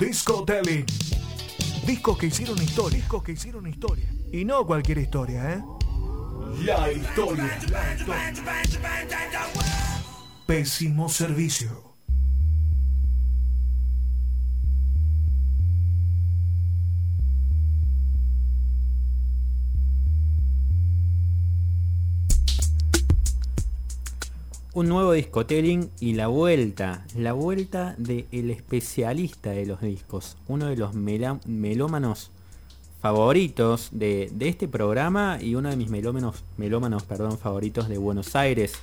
Disco 0.00 0.44
Telling. 0.46 0.86
Discos 1.84 2.16
que 2.16 2.28
hicieron 2.28 2.56
historia. 2.56 2.96
Discos 2.96 3.22
que 3.22 3.32
hicieron 3.32 3.66
historia. 3.66 4.06
Y 4.32 4.46
no 4.46 4.64
cualquier 4.64 4.96
historia, 4.96 5.52
¿eh? 5.52 5.64
La 6.64 6.90
historia. 6.90 7.58
La 7.68 7.94
historia. 7.94 8.40
Pésimo 10.46 11.10
servicio. 11.10 11.89
Un 24.72 24.88
nuevo 24.88 25.12
discotelling 25.12 25.90
y 25.98 26.14
la 26.14 26.28
vuelta, 26.28 27.04
la 27.16 27.32
vuelta 27.32 27.94
del 27.98 28.26
el 28.30 28.50
especialista 28.50 29.50
de 29.50 29.66
los 29.66 29.80
discos, 29.80 30.36
uno 30.46 30.66
de 30.66 30.76
los 30.76 30.94
melómanos 30.94 32.30
favoritos 33.00 33.88
de, 33.90 34.30
este 34.38 34.68
programa 34.68 35.38
y 35.40 35.54
uno 35.56 35.70
de 35.70 35.76
mis 35.76 35.90
melómanos, 35.90 36.44
melómanos 36.56 37.02
perdón, 37.02 37.38
favoritos 37.38 37.88
de 37.88 37.98
Buenos 37.98 38.36
Aires. 38.36 38.74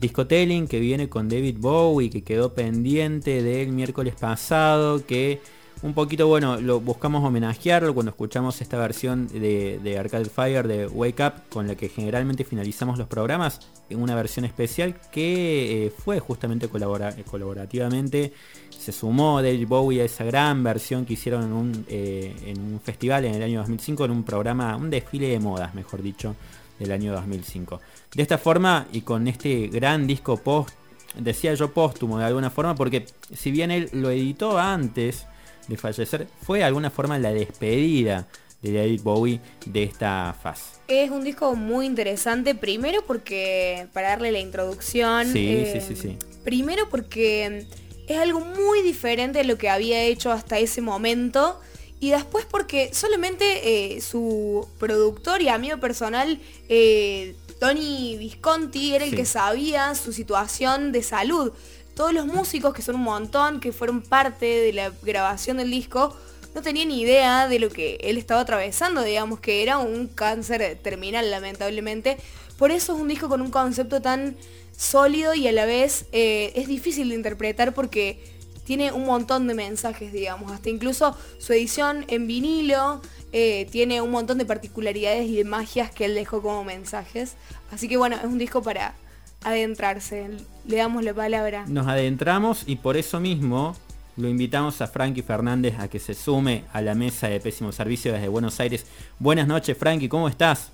Discotelling 0.00 0.68
que 0.68 0.78
viene 0.78 1.08
con 1.08 1.28
David 1.28 1.56
Bowie, 1.58 2.10
que 2.10 2.22
quedó 2.22 2.54
pendiente 2.54 3.42
del 3.42 3.72
miércoles 3.72 4.14
pasado, 4.14 5.04
que 5.04 5.40
un 5.82 5.94
poquito, 5.94 6.26
bueno, 6.26 6.60
lo 6.60 6.80
buscamos 6.80 7.24
homenajearlo 7.24 7.94
cuando 7.94 8.10
escuchamos 8.10 8.60
esta 8.60 8.78
versión 8.78 9.28
de, 9.28 9.96
Arcade 9.98 10.26
Fire 10.26 10.66
de 10.66 10.86
Wake 10.86 11.22
Up, 11.22 11.32
con 11.50 11.68
la 11.68 11.74
que 11.76 11.88
generalmente 11.88 12.44
finalizamos 12.44 12.98
los 12.98 13.06
programas, 13.06 13.60
en 13.88 14.02
una 14.02 14.14
versión 14.14 14.44
especial 14.44 14.96
que 15.12 15.86
eh, 15.86 15.90
fue 15.90 16.20
justamente 16.20 16.68
colaborativamente. 16.68 18.32
Se 18.70 18.92
sumó 18.92 19.40
David 19.42 19.66
Bowie 19.66 20.02
a 20.02 20.04
esa 20.04 20.24
gran 20.24 20.62
versión 20.62 21.04
que 21.04 21.14
hicieron 21.14 21.44
en 21.44 21.52
un, 21.52 21.86
eh, 21.88 22.34
en 22.46 22.60
un 22.60 22.80
festival 22.80 23.24
en 23.24 23.34
el 23.34 23.42
año 23.42 23.60
2005, 23.60 24.04
en 24.04 24.10
un 24.10 24.24
programa, 24.24 24.76
un 24.76 24.90
desfile 24.90 25.28
de 25.28 25.38
modas, 25.38 25.74
mejor 25.74 26.02
dicho, 26.02 26.34
del 26.78 26.92
año 26.92 27.12
2005. 27.12 27.80
De 28.14 28.22
esta 28.22 28.38
forma 28.38 28.86
y 28.92 29.02
con 29.02 29.28
este 29.28 29.68
gran 29.68 30.06
disco 30.06 30.36
post, 30.38 30.70
decía 31.16 31.54
yo 31.54 31.72
póstumo 31.72 32.18
de 32.18 32.24
alguna 32.24 32.50
forma, 32.50 32.74
porque 32.74 33.06
si 33.32 33.50
bien 33.50 33.70
él 33.70 33.88
lo 33.92 34.10
editó 34.10 34.58
antes, 34.58 35.26
de 35.68 35.76
fallecer, 35.76 36.26
fue 36.42 36.58
de 36.58 36.64
alguna 36.64 36.90
forma 36.90 37.18
la 37.18 37.32
despedida 37.32 38.26
de 38.62 38.72
David 38.72 39.02
Bowie 39.02 39.40
de 39.66 39.84
esta 39.84 40.34
fase. 40.42 40.64
Es 40.88 41.10
un 41.10 41.22
disco 41.22 41.54
muy 41.54 41.86
interesante, 41.86 42.54
primero 42.54 43.04
porque, 43.06 43.86
para 43.92 44.08
darle 44.08 44.32
la 44.32 44.40
introducción, 44.40 45.32
sí, 45.32 45.64
sí, 45.72 45.80
sí, 45.80 45.94
sí. 45.94 46.16
primero 46.42 46.88
porque 46.88 47.66
es 48.08 48.18
algo 48.18 48.40
muy 48.40 48.82
diferente 48.82 49.38
de 49.38 49.44
lo 49.44 49.58
que 49.58 49.68
había 49.68 50.02
hecho 50.02 50.32
hasta 50.32 50.58
ese 50.58 50.80
momento. 50.80 51.60
Y 52.00 52.10
después 52.10 52.46
porque 52.48 52.90
solamente 52.94 53.96
eh, 53.96 54.00
su 54.00 54.68
productor 54.78 55.42
y 55.42 55.48
amigo 55.48 55.78
personal, 55.78 56.40
eh, 56.68 57.34
Tony 57.58 58.16
Visconti, 58.16 58.94
era 58.94 59.04
el 59.04 59.16
que 59.16 59.24
sabía 59.24 59.94
su 59.96 60.12
situación 60.12 60.92
de 60.92 61.02
salud 61.02 61.52
todos 61.98 62.14
los 62.14 62.26
músicos, 62.26 62.72
que 62.74 62.80
son 62.80 62.94
un 62.94 63.02
montón, 63.02 63.58
que 63.58 63.72
fueron 63.72 64.02
parte 64.02 64.46
de 64.46 64.72
la 64.72 64.92
grabación 65.02 65.56
del 65.56 65.68
disco, 65.68 66.16
no 66.54 66.62
tenían 66.62 66.92
idea 66.92 67.48
de 67.48 67.58
lo 67.58 67.70
que 67.70 67.98
él 68.00 68.18
estaba 68.18 68.42
atravesando, 68.42 69.02
digamos 69.02 69.40
que 69.40 69.64
era 69.64 69.78
un 69.78 70.06
cáncer 70.06 70.78
terminal 70.80 71.28
lamentablemente. 71.28 72.16
Por 72.56 72.70
eso 72.70 72.94
es 72.94 73.00
un 73.00 73.08
disco 73.08 73.28
con 73.28 73.42
un 73.42 73.50
concepto 73.50 74.00
tan 74.00 74.36
sólido 74.76 75.34
y 75.34 75.48
a 75.48 75.52
la 75.52 75.66
vez 75.66 76.04
eh, 76.12 76.52
es 76.54 76.68
difícil 76.68 77.08
de 77.08 77.16
interpretar 77.16 77.74
porque 77.74 78.22
tiene 78.62 78.92
un 78.92 79.04
montón 79.04 79.48
de 79.48 79.54
mensajes, 79.54 80.12
digamos, 80.12 80.52
hasta 80.52 80.70
incluso 80.70 81.16
su 81.38 81.52
edición 81.52 82.04
en 82.06 82.28
vinilo 82.28 83.02
eh, 83.32 83.66
tiene 83.72 84.02
un 84.02 84.12
montón 84.12 84.38
de 84.38 84.44
particularidades 84.44 85.28
y 85.28 85.34
de 85.34 85.42
magias 85.42 85.90
que 85.90 86.04
él 86.04 86.14
dejó 86.14 86.42
como 86.42 86.62
mensajes. 86.62 87.34
Así 87.72 87.88
que 87.88 87.96
bueno, 87.96 88.14
es 88.14 88.24
un 88.24 88.38
disco 88.38 88.62
para 88.62 88.94
adentrarse. 89.42 90.30
Le 90.68 90.76
damos 90.76 91.02
la 91.02 91.14
palabra. 91.14 91.64
Nos 91.66 91.86
adentramos 91.86 92.64
y 92.66 92.76
por 92.76 92.98
eso 92.98 93.20
mismo 93.20 93.74
lo 94.18 94.28
invitamos 94.28 94.82
a 94.82 94.86
Frankie 94.86 95.22
Fernández 95.22 95.78
a 95.78 95.88
que 95.88 95.98
se 95.98 96.12
sume 96.12 96.64
a 96.74 96.82
la 96.82 96.94
mesa 96.94 97.26
de 97.26 97.40
Pésimo 97.40 97.72
Servicio 97.72 98.12
desde 98.12 98.28
Buenos 98.28 98.60
Aires. 98.60 98.84
Buenas 99.18 99.48
noches, 99.48 99.78
Frankie, 99.78 100.10
¿cómo 100.10 100.28
estás? 100.28 100.70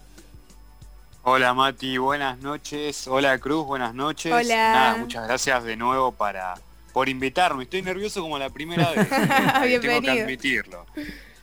Hola 1.22 1.54
Mati, 1.54 1.96
buenas 1.96 2.40
noches. 2.40 3.06
Hola 3.06 3.38
Cruz, 3.38 3.64
buenas 3.66 3.94
noches. 3.94 4.32
Hola. 4.32 4.96
muchas 4.98 5.28
gracias 5.28 5.62
de 5.62 5.76
nuevo 5.76 6.10
para 6.10 6.54
por 6.92 7.08
invitarme. 7.08 7.62
Estoy 7.62 7.82
nervioso 7.82 8.20
como 8.20 8.36
la 8.36 8.50
primera 8.50 8.90
vez. 8.90 9.08
Tengo 9.80 10.00
que 10.02 10.10
admitirlo. 10.10 10.86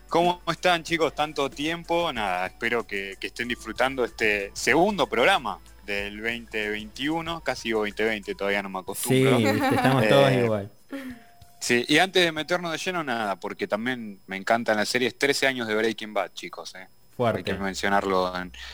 ¿Cómo 0.10 0.42
están 0.52 0.84
chicos? 0.84 1.16
Tanto 1.16 1.50
tiempo. 1.50 2.12
Nada, 2.12 2.48
espero 2.48 2.86
que 2.86 3.16
estén 3.22 3.48
disfrutando 3.48 4.04
este 4.04 4.52
segundo 4.54 5.08
programa 5.08 5.58
del 5.86 6.22
2021, 6.22 7.42
casi 7.42 7.72
2020, 7.72 8.36
todavía 8.36 8.62
no 8.64 8.70
me 8.70 8.80
acostumbro. 8.80 9.38
Sí, 9.38 9.46
estamos 9.46 10.08
todos 10.08 10.32
eh, 10.32 10.44
igual. 10.44 10.72
Sí, 11.60 11.86
y 11.88 12.00
antes 12.00 12.24
de 12.24 12.32
meternos 12.32 12.72
de 12.72 12.78
lleno, 12.78 13.04
nada, 13.04 13.36
porque 13.36 13.68
también 13.68 14.20
me 14.28 14.36
encantan 14.36 14.78
las 14.78 14.90
series 14.90 15.18
13 15.18 15.48
años 15.48 15.68
de 15.68 15.76
Breaking 15.76 16.14
Bad, 16.14 16.32
chicos. 16.34 16.74
Eh. 16.76 16.88
Hay 17.18 17.44
que 17.44 17.54
mencionarlo, 17.54 18.34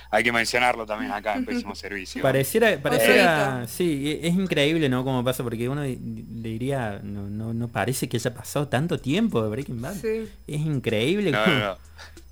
hay 0.09 0.23
que 0.23 0.31
mencionarlo 0.31 0.85
también 0.85 1.12
acá 1.12 1.35
en 1.35 1.46
Pésimo 1.46 1.75
Servicio. 1.75 2.22
Pareciera, 2.22 2.78
pareciera, 2.81 3.66
sí, 3.67 4.19
es 4.22 4.34
increíble, 4.34 4.88
¿no? 4.90 5.03
Cómo 5.03 5.23
pasa, 5.23 5.44
porque 5.44 5.67
uno 5.67 5.84
le 5.84 5.97
diría, 5.97 7.01
no, 7.03 7.29
no, 7.29 7.53
no 7.53 7.67
parece 7.67 8.07
que 8.07 8.17
haya 8.17 8.34
pasado 8.34 8.67
tanto 8.67 9.00
tiempo 9.00 9.44
de 9.44 9.50
Breaking 9.50 9.81
Bad. 9.81 9.97
Es 10.06 10.29
increíble. 10.62 11.31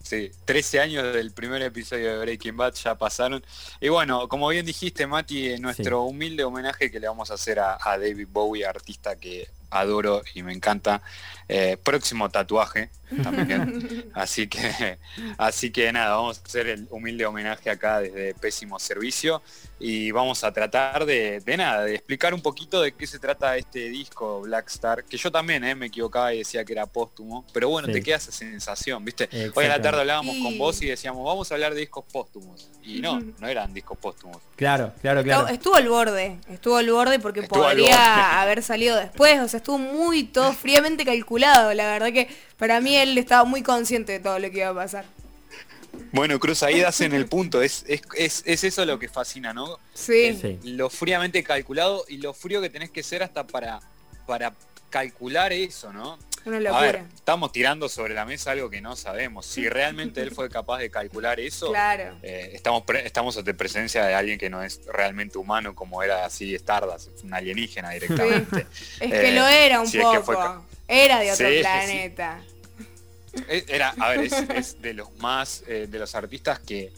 Sí, 0.05 0.31
13 0.45 0.81
años 0.81 1.13
del 1.15 1.31
primer 1.31 1.63
episodio 1.63 2.11
de 2.11 2.17
Breaking 2.19 2.55
Bad 2.55 2.75
ya 2.75 2.93
pasaron. 2.93 3.43
Y 3.81 3.89
bueno, 3.89 4.27
como 4.27 4.47
bien 4.49 4.63
dijiste, 4.63 5.07
Mati, 5.07 5.57
nuestro 5.57 6.03
humilde 6.03 6.43
homenaje 6.43 6.91
que 6.91 6.99
le 6.99 7.07
vamos 7.07 7.31
a 7.31 7.33
hacer 7.33 7.57
a, 7.59 7.79
a 7.81 7.97
David 7.97 8.27
Bowie, 8.29 8.67
artista 8.67 9.15
que 9.15 9.49
adoro 9.71 10.21
y 10.35 10.43
me 10.43 10.53
encanta. 10.53 11.01
Eh, 11.47 11.77
próximo 11.81 12.29
tatuaje. 12.29 12.91
Así 14.13 14.47
que 14.47 14.97
así 15.37 15.71
que 15.71 15.91
nada, 15.91 16.15
vamos 16.15 16.39
a 16.39 16.43
hacer 16.43 16.67
el 16.67 16.87
humilde 16.89 17.25
homenaje 17.25 17.69
acá 17.69 17.99
desde 17.99 18.33
Pésimo 18.35 18.79
Servicio 18.79 19.41
y 19.79 20.11
vamos 20.11 20.43
a 20.43 20.53
tratar 20.53 21.05
de, 21.05 21.41
nada, 21.57 21.83
de 21.83 21.95
explicar 21.95 22.33
un 22.33 22.41
poquito 22.41 22.81
de 22.81 22.93
qué 22.93 23.05
se 23.05 23.19
trata 23.19 23.57
este 23.57 23.89
disco 23.89 24.41
Black 24.41 24.67
Star, 24.69 25.03
que 25.03 25.17
yo 25.17 25.31
también 25.31 25.63
eh, 25.65 25.75
me 25.75 25.87
equivocaba 25.87 26.33
y 26.33 26.39
decía 26.39 26.63
que 26.63 26.73
era 26.73 26.85
póstumo, 26.85 27.45
pero 27.51 27.69
bueno, 27.69 27.89
te 27.89 28.01
queda 28.01 28.15
esa 28.15 28.31
sensación, 28.31 29.03
¿viste? 29.03 29.29
Hoy 29.53 29.65
a 29.65 29.69
la 29.69 29.81
tarde 29.81 30.01
hablábamos 30.01 30.37
con 30.37 30.57
vos 30.57 30.81
y 30.81 30.87
decíamos, 30.87 31.25
vamos 31.25 31.51
a 31.51 31.55
hablar 31.55 31.73
de 31.73 31.81
discos 31.81 32.05
póstumos. 32.11 32.69
Y 32.83 33.01
no, 33.01 33.19
no 33.39 33.47
eran 33.47 33.73
discos 33.73 33.97
póstumos. 33.97 34.37
Claro, 34.55 34.93
claro, 35.01 35.23
claro. 35.23 35.47
Estuvo 35.47 35.75
al 35.75 35.89
borde, 35.89 36.37
estuvo 36.47 36.77
al 36.77 36.89
borde 36.89 37.19
porque 37.19 37.43
podría 37.43 38.41
haber 38.41 38.63
salido 38.63 38.95
después, 38.97 39.41
o 39.41 39.47
sea, 39.47 39.57
estuvo 39.57 39.77
muy 39.77 40.23
todo 40.23 40.53
fríamente 40.53 41.03
calculado, 41.03 41.73
la 41.73 41.87
verdad 41.87 42.13
que 42.13 42.29
para 42.57 42.81
mí 42.81 42.95
él 42.95 43.17
estaba 43.17 43.43
muy 43.43 43.61
consciente 43.61 44.13
de 44.13 44.19
todo 44.19 44.39
lo 44.39 44.49
que 44.51 44.57
iba 44.57 44.69
a 44.69 44.75
pasar. 44.75 45.05
Bueno, 46.11 46.39
Cruz, 46.39 46.63
ahí 46.63 46.79
das 46.79 47.01
en 47.01 47.13
el 47.13 47.27
punto. 47.27 47.61
Es, 47.61 47.85
es, 47.87 48.43
eso 48.45 48.85
lo 48.85 48.99
que 48.99 49.09
fascina, 49.09 49.53
¿no? 49.53 49.79
Sí. 49.93 50.59
Lo 50.63 50.89
fríamente 50.89 51.43
calculado 51.43 52.05
y 52.07 52.17
lo 52.17 52.33
frío 52.33 52.61
que 52.61 52.69
tenés 52.69 52.89
que 52.89 53.03
ser 53.03 53.23
hasta 53.23 53.45
para, 53.45 53.79
para 54.25 54.53
calcular 54.95 55.51
eso, 55.51 55.91
¿no? 55.91 56.17
A 56.71 56.79
ver, 56.79 57.03
estamos 57.13 57.51
tirando 57.51 57.89
sobre 57.89 58.13
la 58.13 58.23
mesa 58.23 58.51
algo 58.51 58.69
que 58.69 58.79
no 58.79 58.95
sabemos. 58.95 59.45
Si 59.45 59.67
realmente 59.67 60.21
él 60.21 60.31
fue 60.31 60.49
capaz 60.49 60.77
de 60.77 60.89
calcular 60.89 61.37
eso, 61.37 61.67
claro. 61.67 62.17
Eh, 62.23 62.51
estamos, 62.53 62.83
estamos 63.03 63.35
ante 63.35 63.53
presencia 63.53 64.05
de 64.05 64.13
alguien 64.13 64.39
que 64.39 64.49
no 64.49 64.63
es 64.63 64.85
realmente 64.85 65.37
humano 65.37 65.75
como 65.75 66.01
era 66.01 66.23
así 66.23 66.55
Stardust, 66.55 67.25
un 67.25 67.33
alienígena 67.33 67.89
directamente. 67.89 68.67
es 69.01 69.11
que 69.11 69.31
lo 69.33 69.45
era 69.45 69.81
un 69.81 69.91
poco. 69.91 70.65
Era 70.87 71.19
de 71.19 71.31
otro 71.33 71.47
planeta. 71.59 72.39
Era, 73.49 73.93
a 73.99 74.09
ver, 74.11 74.31
es, 74.55 74.81
de 74.81 74.93
los 74.93 75.13
más, 75.17 75.61
eh, 75.67 75.87
de 75.89 75.99
los 75.99 76.15
artistas 76.15 76.59
que, 76.59 76.93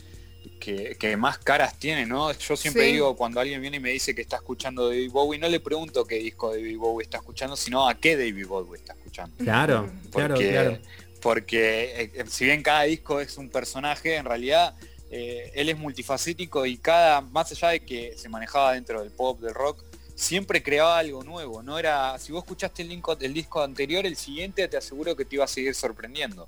que, 0.60 1.18
más 1.18 1.38
caras 1.38 1.78
tiene, 1.80 2.06
¿no? 2.06 2.32
Yo 2.32 2.56
siempre 2.56 2.84
digo, 2.84 3.16
cuando 3.16 3.40
alguien 3.40 3.62
viene 3.62 3.78
y 3.78 3.80
me 3.80 3.92
dice 3.92 4.14
que 4.14 4.22
está 4.22 4.38
escuchando 4.38 4.90
David 4.90 5.12
Bowie, 5.12 5.40
no 5.40 5.50
le 5.50 5.60
pregunto 5.60 6.06
qué 6.06 6.16
disco 6.16 6.52
de 6.52 6.58
David 6.58 6.78
Bowie 6.78 7.04
está 7.04 7.18
escuchando, 7.18 7.56
sino 7.56 7.88
a 7.88 7.96
qué 7.96 8.16
David 8.16 8.48
Bowie 8.48 8.80
está 8.80 8.94
escuchando. 8.94 9.36
Claro, 9.44 9.90
claro, 10.12 10.36
claro. 10.36 10.78
Porque 11.22 12.12
eh, 12.16 12.26
si 12.28 12.46
bien 12.46 12.62
cada 12.62 12.84
disco 12.84 13.20
es 13.20 13.38
un 13.38 13.50
personaje, 13.50 14.16
en 14.16 14.26
realidad 14.26 14.76
eh, 15.10 15.52
él 15.56 15.70
es 15.70 15.78
multifacético 15.78 16.66
y 16.66 16.78
cada, 16.78 17.22
más 17.22 17.52
allá 17.52 17.70
de 17.70 17.80
que 17.80 18.14
se 18.18 18.30
manejaba 18.30 18.74
dentro 18.74 19.02
del 19.02 19.12
pop, 19.12 19.40
del 19.40 19.54
rock, 19.54 19.84
siempre 20.16 20.62
creaba 20.64 20.98
algo 20.98 21.24
nuevo. 21.24 21.64
No 21.64 21.80
era, 21.80 22.18
si 22.20 22.32
vos 22.32 22.44
escuchaste 22.44 22.82
el, 22.82 23.02
el 23.22 23.34
disco 23.34 23.62
anterior, 23.62 24.06
el 24.06 24.16
siguiente 24.16 24.68
te 24.68 24.78
aseguro 24.78 25.16
que 25.16 25.26
te 25.26 25.36
iba 25.36 25.46
a 25.46 25.48
seguir 25.48 25.76
sorprendiendo. 25.76 26.48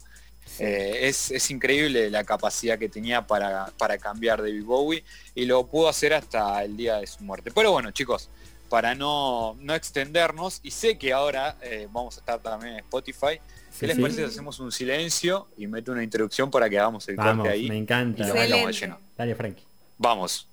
Eh, 0.60 1.08
es, 1.08 1.50
increíble 1.50 2.10
la 2.10 2.24
capacidad 2.24 2.78
que 2.78 2.90
tenía 2.90 3.26
para, 3.26 3.68
para 3.78 3.98
cambiar 3.98 4.42
David 4.42 4.66
Bowie 4.66 5.04
y 5.34 5.46
lo 5.46 5.66
pudo 5.66 5.88
hacer 5.88 6.14
hasta 6.14 6.64
el 6.64 6.76
día 6.76 6.98
de 6.98 7.08
su 7.08 7.24
muerte. 7.24 7.52
Pero 7.52 7.72
bueno, 7.72 7.92
chicos, 7.92 8.30
para 8.70 8.94
no, 8.94 9.56
no 9.62 9.74
extendernos, 9.74 10.60
y 10.64 10.72
sé 10.72 10.98
que 10.98 11.14
ahora 11.14 11.58
eh, 11.62 11.88
vamos 11.92 12.18
a 12.18 12.20
estar 12.20 12.40
también 12.40 12.74
en 12.74 12.80
Spotify, 12.80 13.40
¿Qué 13.80 13.88
les 13.88 14.00
parece 14.00 14.18
si 14.18 14.24
hacemos 14.24 14.60
un 14.60 14.72
silencio 14.72 15.48
y 15.58 15.68
meto 15.68 15.92
una 15.92 16.04
introducción 16.04 16.52
para 16.52 16.70
que 16.70 16.78
hagamos 16.78 17.08
el 17.08 17.16
Vamos, 17.16 17.46
corte 17.46 17.50
ahí? 17.50 17.70
me 17.70 17.78
encanta. 17.78 18.24
Y 18.24 18.28
lo 18.28 18.34
metamos 18.34 18.68
de 18.68 18.74
lleno. 18.74 19.00
Dale, 19.18 19.36
Frankie. 19.36 19.64
Vamos. 19.98 20.48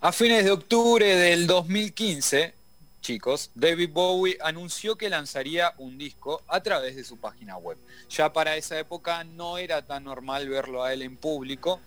A 0.00 0.12
fines 0.12 0.44
de 0.44 0.52
octubre 0.52 1.04
del 1.04 1.46
2015, 1.48 2.54
chicos, 3.08 3.50
David 3.54 3.88
Bowie 3.90 4.36
anunció 4.42 4.98
que 4.98 5.08
lanzaría 5.08 5.72
un 5.78 5.96
disco 5.96 6.42
a 6.46 6.62
través 6.62 6.94
de 6.94 7.04
su 7.04 7.16
página 7.16 7.56
web. 7.56 7.78
Ya 8.10 8.30
para 8.34 8.54
esa 8.54 8.78
época 8.78 9.24
no 9.24 9.56
era 9.56 9.80
tan 9.80 10.04
normal 10.04 10.46
verlo 10.46 10.84
a 10.84 10.92
él 10.92 11.00
en 11.00 11.16
público, 11.16 11.80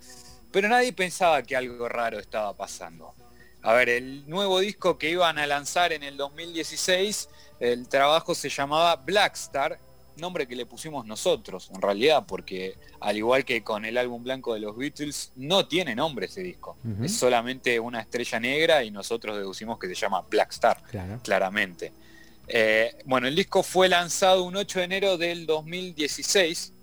pero 0.52 0.68
nadie 0.68 0.94
pensaba 0.94 1.44
que 1.44 1.56
algo 1.56 1.88
raro 1.88 2.18
estaba 2.18 2.54
pasando. 2.58 3.14
A 3.62 3.74
ver, 3.74 3.90
el 3.90 4.28
nuevo 4.28 4.58
disco 4.62 4.98
que 4.98 5.12
iban 5.12 5.38
a 5.38 5.46
lanzar 5.46 5.94
en 5.94 6.02
el 6.02 6.18
2016, 6.18 7.30
el 7.60 7.88
trabajo 7.88 8.34
se 8.34 8.50
llamaba 8.50 8.96
Black 8.96 9.36
Star, 9.36 9.78
nombre 10.22 10.48
que 10.48 10.56
le 10.56 10.66
pusimos 10.66 11.06
nosotros, 11.06 11.70
en 11.74 11.82
realidad, 11.82 12.26
porque 12.26 12.78
al 13.02 13.18
igual 13.18 13.44
que 13.44 13.64
con 13.64 13.84
el 13.84 13.98
álbum 13.98 14.24
blanco 14.24 14.54
de 14.54 14.62
los 14.62 14.78
Beatles, 14.78 15.34
no 15.36 15.68
tiene 15.68 15.96
nombre 15.96 16.28
ese 16.28 16.42
disco. 16.42 16.78
Es 17.04 17.18
solamente 17.18 17.80
una 17.80 18.00
estrella 18.00 18.40
negra 18.40 18.84
y 18.84 18.92
nosotros 18.92 19.36
deducimos 19.36 19.78
que 19.80 19.88
se 19.88 19.96
llama 19.96 20.22
Black 20.30 20.52
Star, 20.52 20.82
claramente. 21.24 21.92
Eh, 22.48 22.96
bueno, 23.06 23.28
el 23.28 23.36
disco 23.36 23.64
fue 23.64 23.90
lanzado 23.90 24.44
un 24.44 24.56
8 24.56 24.80
de 24.80 24.86
enero 24.86 25.18
del 25.18 25.46
2016, 25.46 26.74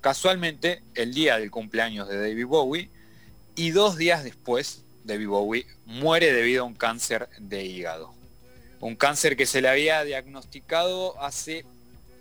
casualmente 0.00 0.82
el 0.94 1.14
día 1.14 1.38
del 1.38 1.50
cumpleaños 1.50 2.08
de 2.08 2.18
David 2.18 2.46
Bowie, 2.46 2.90
y 3.54 3.70
dos 3.70 3.96
días 3.96 4.24
después, 4.24 4.84
David 5.04 5.28
Bowie 5.28 5.66
muere 5.84 6.32
debido 6.32 6.62
a 6.62 6.66
un 6.66 6.74
cáncer 6.74 7.28
de 7.38 7.64
hígado. 7.64 8.14
Un 8.80 8.96
cáncer 8.96 9.36
que 9.36 9.46
se 9.46 9.60
le 9.60 9.68
había 9.68 10.02
diagnosticado 10.04 11.20
hace 11.20 11.64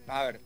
a 0.07 0.23
ver, 0.23 0.39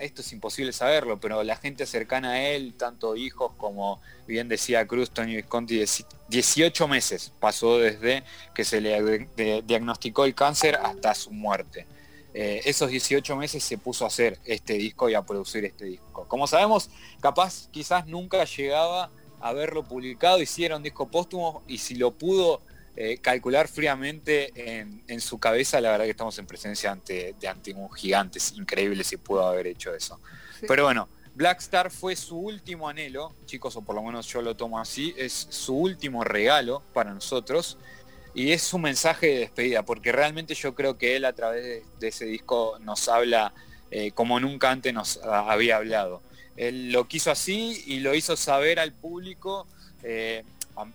esto 0.00 0.22
es 0.22 0.32
imposible 0.32 0.72
saberlo, 0.72 1.20
pero 1.20 1.42
la 1.42 1.56
gente 1.56 1.86
cercana 1.86 2.30
a 2.30 2.42
él, 2.42 2.74
tanto 2.74 3.16
hijos 3.16 3.52
como 3.56 4.00
bien 4.26 4.48
decía 4.48 4.86
Cruz, 4.86 5.10
Tony 5.10 5.36
Visconti, 5.36 5.84
18 6.28 6.88
meses 6.88 7.32
pasó 7.38 7.78
desde 7.78 8.24
que 8.54 8.64
se 8.64 8.80
le 8.80 9.28
diagnosticó 9.62 10.24
el 10.24 10.34
cáncer 10.34 10.76
hasta 10.76 11.14
su 11.14 11.30
muerte. 11.30 11.86
Eh, 12.32 12.62
esos 12.64 12.90
18 12.90 13.36
meses 13.36 13.62
se 13.62 13.76
puso 13.76 14.04
a 14.04 14.08
hacer 14.08 14.38
este 14.44 14.74
disco 14.74 15.08
y 15.10 15.14
a 15.14 15.22
producir 15.22 15.64
este 15.64 15.84
disco. 15.84 16.24
Como 16.28 16.46
sabemos, 16.46 16.88
capaz 17.20 17.68
quizás 17.70 18.06
nunca 18.06 18.44
llegaba 18.44 19.10
a 19.40 19.52
verlo 19.52 19.82
publicado, 19.82 20.40
hicieron 20.40 20.82
disco 20.82 21.08
póstumo 21.08 21.62
y 21.66 21.78
si 21.78 21.96
lo 21.96 22.12
pudo 22.12 22.60
eh, 22.96 23.18
calcular 23.18 23.68
fríamente 23.68 24.52
en, 24.54 25.20
su 25.20 25.38
cabeza, 25.38 25.80
la 25.80 25.92
verdad 25.92 26.04
que 26.04 26.10
estamos 26.10 26.38
en 26.38 26.46
presencia 26.46 26.90
ante, 26.90 27.34
de 27.38 27.48
ante 27.48 27.72
un 27.72 27.90
gigante, 27.92 28.38
es 28.38 28.52
increíble 28.52 29.04
si 29.04 29.16
pudo 29.16 29.46
haber 29.46 29.66
hecho 29.66 29.94
eso. 29.94 30.20
Pero 30.66 30.84
bueno, 30.84 31.08
Black 31.34 31.60
Star 31.60 31.90
fue 31.90 32.16
su 32.16 32.36
último 32.36 32.88
anhelo, 32.88 33.34
chicos, 33.46 33.76
o 33.76 33.82
por 33.82 33.94
lo 33.94 34.02
menos 34.02 34.26
yo 34.26 34.42
lo 34.42 34.56
tomo 34.56 34.78
así, 34.78 35.14
es 35.16 35.32
su 35.32 35.74
último 35.74 36.24
regalo 36.24 36.82
para 36.92 37.14
nosotros 37.14 37.78
y 38.34 38.52
es 38.52 38.62
su 38.62 38.78
mensaje 38.78 39.26
de 39.28 39.38
despedida, 39.38 39.84
porque 39.84 40.12
realmente 40.12 40.54
yo 40.54 40.74
creo 40.74 40.98
que 40.98 41.16
él 41.16 41.24
a 41.24 41.32
través 41.32 41.82
de, 41.98 42.08
ese 42.08 42.24
disco 42.26 42.78
nos 42.80 43.08
habla 43.08 43.54
eh, 43.90 44.12
como 44.12 44.38
nunca 44.38 44.70
antes 44.70 44.92
nos 44.92 45.18
había 45.22 45.76
hablado. 45.76 46.22
Él 46.56 46.92
lo 46.92 47.08
quiso 47.08 47.30
así 47.30 47.82
y 47.86 48.00
lo 48.00 48.14
hizo 48.14 48.36
saber 48.36 48.78
al 48.78 48.92
público. 48.92 49.66
Eh, 50.02 50.44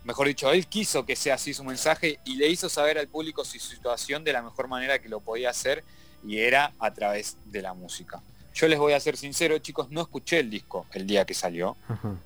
mejor 0.04 0.27
dicho, 0.27 0.51
él 0.51 0.68
quiso 0.68 1.06
que 1.06 1.16
sea 1.16 1.36
así 1.36 1.54
su 1.54 1.63
mensaje 1.63 2.19
y 2.25 2.36
le 2.38 2.48
hizo 2.48 2.69
saber 2.69 2.98
al 2.98 3.07
público 3.07 3.44
su 3.45 3.60
situación 3.60 4.24
de 4.24 4.33
la 4.33 4.42
mejor 4.42 4.68
manera 4.68 5.00
que 5.00 5.10
lo 5.10 5.19
podía 5.19 5.50
hacer 5.50 5.83
y 6.25 6.39
era 6.39 6.74
a 6.80 6.94
través 6.94 7.38
de 7.45 7.62
la 7.62 7.74
música. 7.74 8.22
Yo 8.54 8.68
les 8.68 8.80
voy 8.80 8.94
a 8.94 9.00
ser 9.00 9.18
sincero, 9.18 9.57
chicos, 9.60 9.92
no 9.92 10.01
escuché 10.01 10.39
el 10.39 10.50
disco 10.50 10.86
el 10.94 11.06
día 11.06 11.25
que 11.25 11.33
salió. 11.33 11.75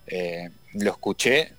Eh, 0.06 0.52
lo 0.76 0.92
escuché 0.92 1.54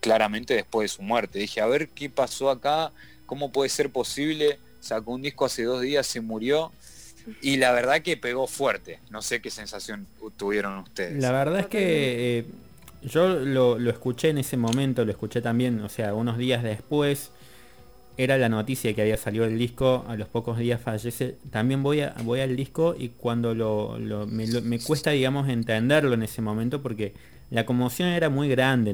claramente 0.00 0.54
después 0.54 0.90
de 0.90 0.96
su 0.96 1.02
muerte. 1.02 1.38
Dije, 1.38 1.60
a 1.60 1.66
ver 1.66 1.90
qué 1.90 2.08
pasó 2.08 2.48
acá, 2.48 2.90
cómo 3.26 3.52
puede 3.52 3.68
ser 3.68 3.90
posible. 3.90 4.58
Sacó 4.80 5.12
un 5.12 5.20
disco 5.20 5.44
hace 5.44 5.64
dos 5.64 5.82
días, 5.82 6.06
se 6.06 6.22
murió. 6.22 6.72
Y 7.42 7.58
la 7.58 7.72
verdad 7.72 8.00
que 8.00 8.16
pegó 8.16 8.46
fuerte. 8.46 8.98
No 9.10 9.20
sé 9.20 9.42
qué 9.42 9.50
sensación 9.50 10.06
tuvieron 10.38 10.78
ustedes. 10.78 11.20
La 11.22 11.32
verdad 11.32 11.60
es 11.60 11.66
que 11.66 12.38
eh, 12.38 12.46
yo 13.02 13.28
lo, 13.28 13.76
escuché 13.90 14.30
en 14.30 14.38
ese 14.38 14.56
momento, 14.56 15.04
lo 15.04 15.10
escuché 15.10 15.40
también, 15.40 15.80
o 15.80 15.88
sea, 15.88 16.14
unos 16.14 16.38
días 16.38 16.62
después. 16.62 17.32
Era 18.16 18.36
la 18.36 18.48
noticia 18.48 18.92
que 18.94 19.02
había 19.02 19.16
salido 19.16 19.44
el 19.44 19.56
disco, 19.56 20.04
a 20.08 20.16
los 20.16 20.26
pocos 20.26 20.58
días 20.58 20.80
fallece. 20.80 21.36
También 21.52 21.84
voy, 21.84 22.00
a, 22.00 22.16
voy 22.24 22.40
al 22.40 22.56
disco 22.56 22.96
y 22.98 23.10
cuando 23.10 23.54
lo, 23.54 23.96
me, 24.26 24.80
cuesta, 24.80 25.12
digamos, 25.12 25.48
entenderlo 25.48 26.14
en 26.14 26.24
ese 26.24 26.42
momento 26.42 26.82
porque 26.82 27.14
la 27.50 27.64
conmoción 27.64 28.08
era 28.08 28.28
muy 28.28 28.48
grande 28.48 28.92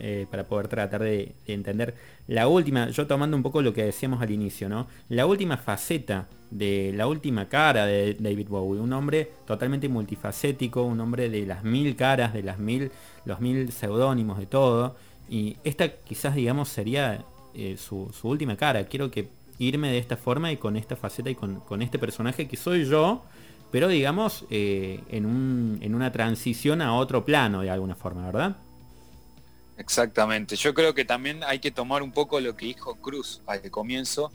eh, 0.00 0.26
para 0.28 0.44
poder 0.44 0.66
tratar 0.66 1.02
de, 1.04 1.32
entender 1.46 1.94
la 2.26 2.48
última, 2.48 2.90
yo 2.90 3.06
tomando 3.06 3.36
un 3.36 3.44
poco 3.44 3.62
lo 3.62 3.72
que 3.72 3.84
decíamos 3.84 4.20
al 4.20 4.32
inicio, 4.32 4.68
¿no? 4.68 4.88
La 5.08 5.26
última 5.26 5.56
faceta 5.56 6.26
de 6.50 6.92
la 6.94 7.06
última 7.06 7.48
cara 7.48 7.86
de 7.86 8.16
David 8.18 8.48
Bowie, 8.48 8.80
un 8.80 8.92
hombre 8.92 9.30
totalmente 9.46 9.88
multifacético, 9.88 10.82
un 10.82 11.00
hombre 11.00 11.28
de 11.28 11.46
las 11.46 11.62
mil 11.64 11.94
caras, 11.94 12.34
de 12.34 12.42
las 12.42 12.58
mil 12.58 12.90
los 13.26 13.40
mil 13.40 13.70
seudónimos 13.70 14.38
de 14.38 14.46
todo. 14.46 14.96
Y 15.28 15.58
esta 15.64 15.88
quizás, 15.88 16.34
digamos, 16.34 16.70
sería 16.70 17.24
eh, 17.54 17.76
su, 17.76 18.10
última 18.22 18.56
cara. 18.56 18.84
Quiero 18.84 19.10
que 19.10 19.28
irme 19.58 19.90
de 19.90 19.98
esta 19.98 20.16
forma 20.16 20.50
y 20.52 20.56
con 20.56 20.76
esta 20.76 20.96
faceta 20.96 21.28
y 21.28 21.34
con, 21.34 21.82
este 21.82 21.98
personaje 21.98 22.48
que 22.48 22.56
soy 22.56 22.86
yo, 22.86 23.24
pero 23.70 23.88
digamos, 23.88 24.44
eh, 24.50 25.00
en, 25.10 25.26
un, 25.26 25.78
en 25.82 25.94
una 25.94 26.12
transición 26.12 26.80
a 26.80 26.94
otro 26.94 27.24
plano 27.24 27.60
de 27.60 27.70
alguna 27.70 27.94
forma, 27.94 28.26
¿verdad? 28.26 28.56
Exactamente. 29.78 30.56
Yo 30.56 30.72
creo 30.72 30.94
que 30.94 31.04
también 31.04 31.42
hay 31.44 31.58
que 31.58 31.70
tomar 31.70 32.02
un 32.02 32.12
poco 32.12 32.40
lo 32.40 32.56
que 32.56 32.66
dijo 32.66 32.94
Cruz 32.96 33.42
al 33.46 33.70
comienzo, 33.70 34.32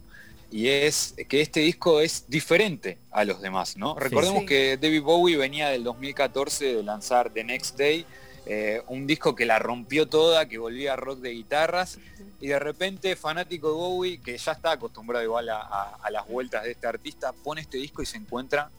y 0.52 0.68
es 0.68 1.16
que 1.30 1.40
este 1.40 1.62
disco 1.62 2.02
es 2.02 2.26
diferente 2.28 2.98
a 3.10 3.24
los 3.24 3.42
demás, 3.42 3.78
¿no? 3.78 3.96
Recordemos 3.96 4.44
que 4.44 4.78
David 4.78 5.02
Bowie 5.02 5.38
venía 5.38 5.70
del 5.70 5.84
2014 5.86 6.76
de 6.76 6.84
lanzar 6.84 7.32
The 7.32 7.44
Next 7.46 7.78
Day, 7.78 8.06
eh, 8.46 8.82
un 8.88 9.06
disco 9.06 9.36
que 9.36 9.46
la 9.46 9.60
rompió 9.60 10.08
toda, 10.08 10.48
que 10.48 10.58
volvía 10.58 10.94
a 10.94 10.96
rock 10.96 11.20
de 11.20 11.32
guitarras, 11.32 12.00
y 12.40 12.48
de 12.48 12.60
repente 12.60 13.16
fanático 13.16 13.68
de 13.68 13.74
Bowie, 13.76 14.22
que 14.22 14.38
ya 14.38 14.54
está 14.54 14.72
acostumbrado 14.72 15.24
igual 15.24 15.50
a, 15.50 16.10
las 16.12 16.28
vueltas 16.28 16.64
de 16.64 16.72
este 16.72 16.88
artista, 16.88 17.34
pone 17.34 17.62
este 17.62 17.78
disco 17.78 18.02
y 18.02 18.06
se 18.06 18.18
encuentra 18.18 18.70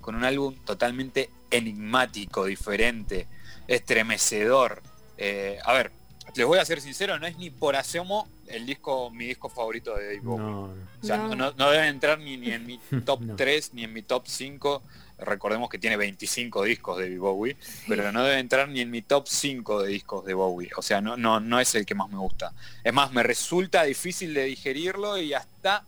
con 0.00 0.14
un 0.14 0.24
álbum 0.24 0.54
totalmente 0.64 1.30
enigmático, 1.50 2.46
diferente, 2.46 3.26
estremecedor. 3.68 4.82
Eh, 5.18 5.58
a 5.62 5.74
ver, 5.74 5.92
les 6.34 6.46
voy 6.46 6.58
a 6.58 6.64
ser 6.64 6.80
sincero, 6.80 7.18
no 7.18 7.26
es 7.26 7.36
ni 7.36 7.50
por 7.50 7.76
asomo 7.76 8.26
el 8.46 8.66
disco, 8.66 9.10
mi 9.10 9.26
disco 9.26 9.48
favorito 9.48 9.94
de 9.96 10.06
David 10.06 10.22
Bowie. 10.22 10.44
No, 10.44 10.62
o 10.62 11.06
sea, 11.06 11.18
no. 11.18 11.52
debe 11.52 11.88
entrar 11.88 12.18
ni, 12.20 12.34
en 12.50 12.66
mi 12.66 12.78
top 13.04 13.20
3 13.36 13.74
ni 13.74 13.84
en 13.84 13.92
mi 13.92 14.02
top 14.02 14.24
5. 14.26 14.82
Recordemos 15.20 15.68
que 15.68 15.78
tiene 15.78 15.96
25 15.96 16.64
discos 16.64 16.98
de 16.98 17.18
Bowie, 17.18 17.56
pero 17.88 18.10
no 18.12 18.24
debe 18.24 18.38
entrar 18.38 18.68
ni 18.68 18.80
en 18.80 18.90
mi 18.90 19.02
top 19.02 19.26
5 19.28 19.82
de 19.82 19.88
discos 19.88 20.24
de 20.24 20.34
Bowie. 20.34 20.70
O 20.76 20.82
sea, 20.82 21.00
no, 21.00 21.16
no, 21.16 21.40
no 21.40 21.60
es 21.60 21.74
el 21.74 21.86
que 21.86 21.94
más 21.94 22.08
me 22.08 22.18
gusta. 22.18 22.52
Es 22.82 22.92
más, 22.92 23.12
me 23.12 23.22
resulta 23.22 23.84
difícil 23.84 24.34
de 24.34 24.44
digerirlo 24.44 25.18
y 25.18 25.32
hasta 25.34 25.84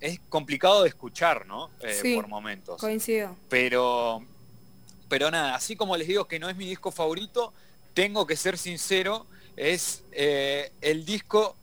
es 0.00 0.20
complicado 0.28 0.82
de 0.82 0.88
escuchar, 0.88 1.46
¿no? 1.46 1.70
Eh, 1.80 2.14
por 2.14 2.28
momentos. 2.28 2.80
Coincido. 2.80 3.36
Pero, 3.48 4.24
pero 5.08 5.30
nada, 5.30 5.54
así 5.54 5.76
como 5.76 5.96
les 5.96 6.08
digo 6.08 6.26
que 6.26 6.38
no 6.38 6.48
es 6.48 6.56
mi 6.56 6.66
disco 6.66 6.92
favorito, 6.92 7.52
tengo 7.94 8.26
que 8.26 8.36
ser 8.36 8.58
sincero, 8.58 9.26
es 9.56 10.04
eh, 10.12 10.70
el 10.82 11.04
disco 11.04 11.56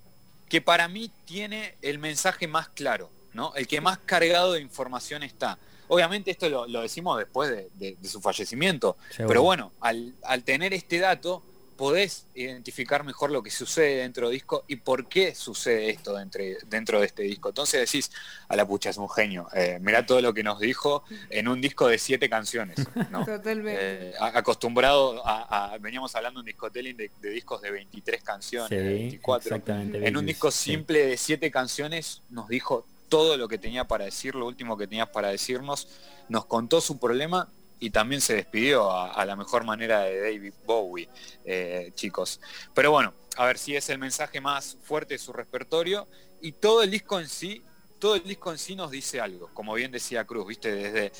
que 0.50 0.62
para 0.62 0.88
mí 0.88 1.12
tiene 1.26 1.76
el 1.82 2.00
mensaje 2.00 2.48
más 2.48 2.70
claro, 2.70 3.10
¿no? 3.34 3.54
El 3.56 3.68
que 3.68 3.82
más 3.82 4.00
cargado 4.00 4.54
de 4.54 4.62
información 4.62 5.24
está. 5.24 5.58
Obviamente 5.88 6.32
esto 6.32 6.50
lo, 6.50 6.82
decimos 6.82 7.18
después 7.18 7.50
de, 7.50 7.98
su 8.04 8.22
fallecimiento, 8.22 8.98
pero 9.18 9.44
bueno, 9.44 9.72
al, 9.82 10.14
tener 10.44 10.74
este 10.74 11.00
dato 11.00 11.44
podés 11.76 12.28
identificar 12.36 13.04
mejor 13.04 13.32
lo 13.32 13.42
que 13.42 13.50
sucede 13.50 13.98
dentro 13.98 14.28
del 14.28 14.36
disco 14.36 14.64
y 14.68 14.78
por 14.78 15.08
qué 15.08 15.34
sucede 15.34 15.90
esto 15.90 16.16
dentro, 16.16 16.44
dentro 16.68 17.00
de 17.00 17.08
este 17.08 17.24
disco. 17.24 17.50
Entonces 17.50 17.92
decís, 17.92 18.12
a 18.48 18.56
la 18.56 18.66
pucha, 18.68 18.92
es 18.92 18.98
un 18.98 19.10
genio. 19.10 19.48
Eh, 19.54 19.80
mirá 19.82 20.06
todo 20.06 20.22
lo 20.22 20.34
que 20.34 20.44
nos 20.44 20.60
dijo 20.60 21.04
en 21.30 21.48
un 21.48 21.62
disco 21.62 21.88
de 21.88 21.98
siete 21.98 22.30
canciones. 22.30 22.78
Totalmente. 23.26 24.10
Eh, 24.10 24.14
acostumbrado 24.20 25.24
a, 25.26 25.76
veníamos 25.82 26.16
hablando 26.16 26.42
en 26.42 26.46
Discotelling 26.46 26.96
de, 26.96 27.12
de 27.20 27.30
discos 27.30 27.62
de 27.62 27.72
23 27.72 28.24
canciones, 28.24 28.70
24. 28.70 29.62
En 29.94 30.16
un 30.16 30.26
disco 30.26 30.52
simple 30.52 31.08
de 31.08 31.18
siete 31.18 31.50
canciones 31.50 32.22
nos 32.30 32.48
dijo 32.48 32.86
todo 33.14 33.38
lo 33.38 33.48
que 33.48 33.60
tenía 33.60 33.84
para 33.84 34.06
decir, 34.06 34.34
lo 34.34 34.48
último 34.48 34.76
que 34.76 34.88
tenía 34.88 35.12
para 35.12 35.28
decirnos, 35.28 35.88
nos 36.30 36.46
contó 36.46 36.82
su 36.82 36.98
problema 36.98 37.48
y 37.80 37.92
también 37.92 38.22
se 38.22 38.34
despidió 38.34 38.92
a, 38.92 39.24
la 39.24 39.36
mejor 39.36 39.66
manera 39.66 40.00
de 40.00 40.20
David 40.20 40.54
Bowie, 40.66 41.08
eh, 41.46 41.92
chicos. 41.94 42.42
Pero 42.74 42.90
bueno, 42.90 43.14
a 43.38 43.46
ver 43.46 43.60
si 43.60 43.76
es 43.76 43.88
el 43.90 44.00
mensaje 44.00 44.42
más 44.42 44.80
fuerte 44.82 45.14
de 45.14 45.20
su 45.20 45.32
repertorio 45.32 46.08
y 46.42 46.54
todo 46.54 46.82
el 46.82 46.90
disco 46.90 47.20
en 47.20 47.30
sí, 47.30 47.62
todo 48.00 48.16
el 48.16 48.24
disco 48.24 48.52
en 48.52 48.58
sí 48.58 48.76
nos 48.76 48.90
dice 48.90 49.22
algo, 49.22 49.48
como 49.54 49.76
bien 49.76 49.92
decía 49.92 50.26
Cruz, 50.26 50.48
viste, 50.48 50.74
desde 50.74 51.12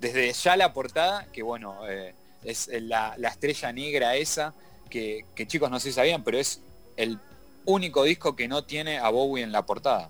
desde 0.00 0.32
ya 0.32 0.56
la 0.56 0.72
portada, 0.72 1.26
que 1.34 1.42
bueno, 1.42 1.86
eh, 1.86 2.14
es 2.44 2.70
la, 2.72 3.14
estrella 3.30 3.74
negra 3.74 4.16
esa, 4.16 4.54
que, 4.88 5.26
que 5.34 5.46
chicos 5.46 5.70
no 5.70 5.78
sé 5.78 5.90
si 5.90 5.96
sabían, 5.96 6.24
pero 6.24 6.38
es 6.38 6.62
el 6.96 7.18
único 7.66 8.04
disco 8.04 8.34
que 8.34 8.48
no 8.48 8.64
tiene 8.64 8.98
a 8.98 9.10
Bowie 9.10 9.44
en 9.44 9.52
la 9.52 9.66
portada. 9.66 10.08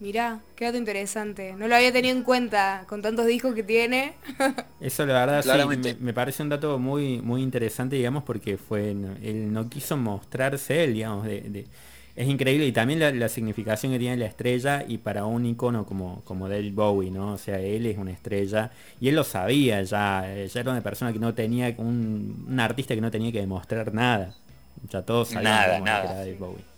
Mirá, 0.00 0.40
qué 0.54 0.66
dato 0.66 0.78
interesante. 0.78 1.54
No 1.54 1.66
lo 1.66 1.74
había 1.74 1.92
tenido 1.92 2.16
en 2.16 2.22
cuenta 2.22 2.84
con 2.88 3.02
tantos 3.02 3.26
discos 3.26 3.54
que 3.54 3.64
tiene. 3.64 4.14
Eso 4.80 5.04
la 5.04 5.26
verdad 5.26 5.42
sí, 5.42 5.96
me, 5.98 6.12
parece 6.12 6.42
un 6.42 6.50
dato 6.50 6.78
muy, 6.78 7.20
muy 7.20 7.42
interesante, 7.42 7.96
digamos, 7.96 8.22
porque 8.22 8.56
fue 8.56 8.90
él 8.90 9.52
no 9.52 9.68
quiso 9.68 9.96
mostrarse 9.96 10.84
él, 10.84 10.94
digamos, 10.94 11.24
de, 11.24 11.66
es 12.18 12.28
increíble 12.28 12.66
y 12.66 12.72
también 12.72 13.18
la, 13.18 13.28
significación 13.28 13.92
que 13.92 13.98
tiene 14.00 14.16
la 14.16 14.26
estrella 14.26 14.84
y 14.86 14.98
para 14.98 15.24
un 15.24 15.46
icono 15.46 15.86
como, 15.86 16.22
como 16.24 16.48
David 16.48 16.74
Bowie, 16.74 17.12
¿no? 17.12 17.34
O 17.34 17.38
sea, 17.38 17.60
él 17.60 17.86
es 17.86 17.96
una 17.96 18.10
estrella 18.10 18.72
y 19.00 19.08
él 19.08 19.14
lo 19.14 19.22
sabía 19.22 19.82
ya, 19.82 20.26
ya 20.46 20.60
era 20.60 20.72
una 20.72 20.80
persona 20.80 21.12
que 21.12 21.20
no 21.20 21.34
tenía, 21.34 21.72
un, 21.78 22.44
un 22.48 22.60
artista 22.60 22.96
que 22.96 23.00
no 23.00 23.12
tenía 23.12 23.30
que 23.30 23.38
demostrar 23.40 23.94
nada. 23.94 24.34
Ya 24.90 25.02
todos 25.02 25.28
sabían 25.28 25.44
nada, 25.44 25.80
nada. 25.80 26.04
era 26.04 26.14
David 26.14 26.38
Bowie. 26.38 26.77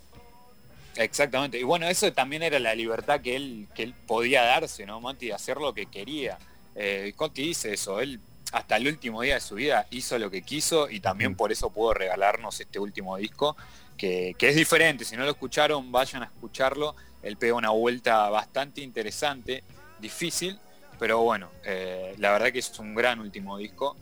Exactamente. 1.00 1.59
Y 1.59 1.62
bueno, 1.62 1.88
eso 1.88 2.12
también 2.12 2.42
era 2.42 2.59
la 2.59 2.75
libertad 2.75 3.23
que 3.23 3.35
él, 3.35 3.69
que 3.75 3.85
él 3.85 3.95
podía 4.07 4.42
darse, 4.42 4.85
¿no, 4.85 5.00
Monty? 5.00 5.30
Hacer 5.30 5.57
lo 5.57 5.73
que 5.73 5.87
quería. 5.87 6.38
Eh, 6.75 7.14
Conti 7.16 7.42
dice 7.42 7.73
eso, 7.73 8.00
él 8.00 8.21
hasta 8.52 8.76
el 8.76 8.87
último 8.87 9.23
día 9.23 9.35
de 9.35 9.40
su 9.40 9.54
vida 9.54 9.87
hizo 9.90 10.19
lo 10.19 10.30
que 10.30 10.42
quiso 10.42 10.90
y 10.90 11.00
también 11.00 11.37
por 11.37 11.52
eso 11.52 11.71
pudo 11.71 11.95
regalarnos 11.95 12.61
este 12.61 12.78
último 12.78 13.16
disco, 13.16 13.57
que, 13.97 14.37
es 14.38 14.54
diferente. 14.54 15.07
Si 15.07 15.16
no 15.16 15.25
lo 15.25 15.30
escucharon, 15.30 15.90
vayan 15.90 16.23
a 16.23 16.26
escucharlo. 16.26 16.95
Él 17.23 17.38
pega 17.38 17.54
una 17.54 17.71
vuelta 17.71 18.28
bastante 18.28 18.83
interesante, 18.83 19.64
difícil, 20.00 20.59
pero 20.99 21.23
bueno, 21.23 21.49
eh, 21.64 22.14
la 22.19 22.30
verdad 22.33 22.52
que 22.52 22.59
es 22.59 22.78
un 22.78 22.95
gran 22.95 23.21
último 23.21 23.57
disco 23.57 23.97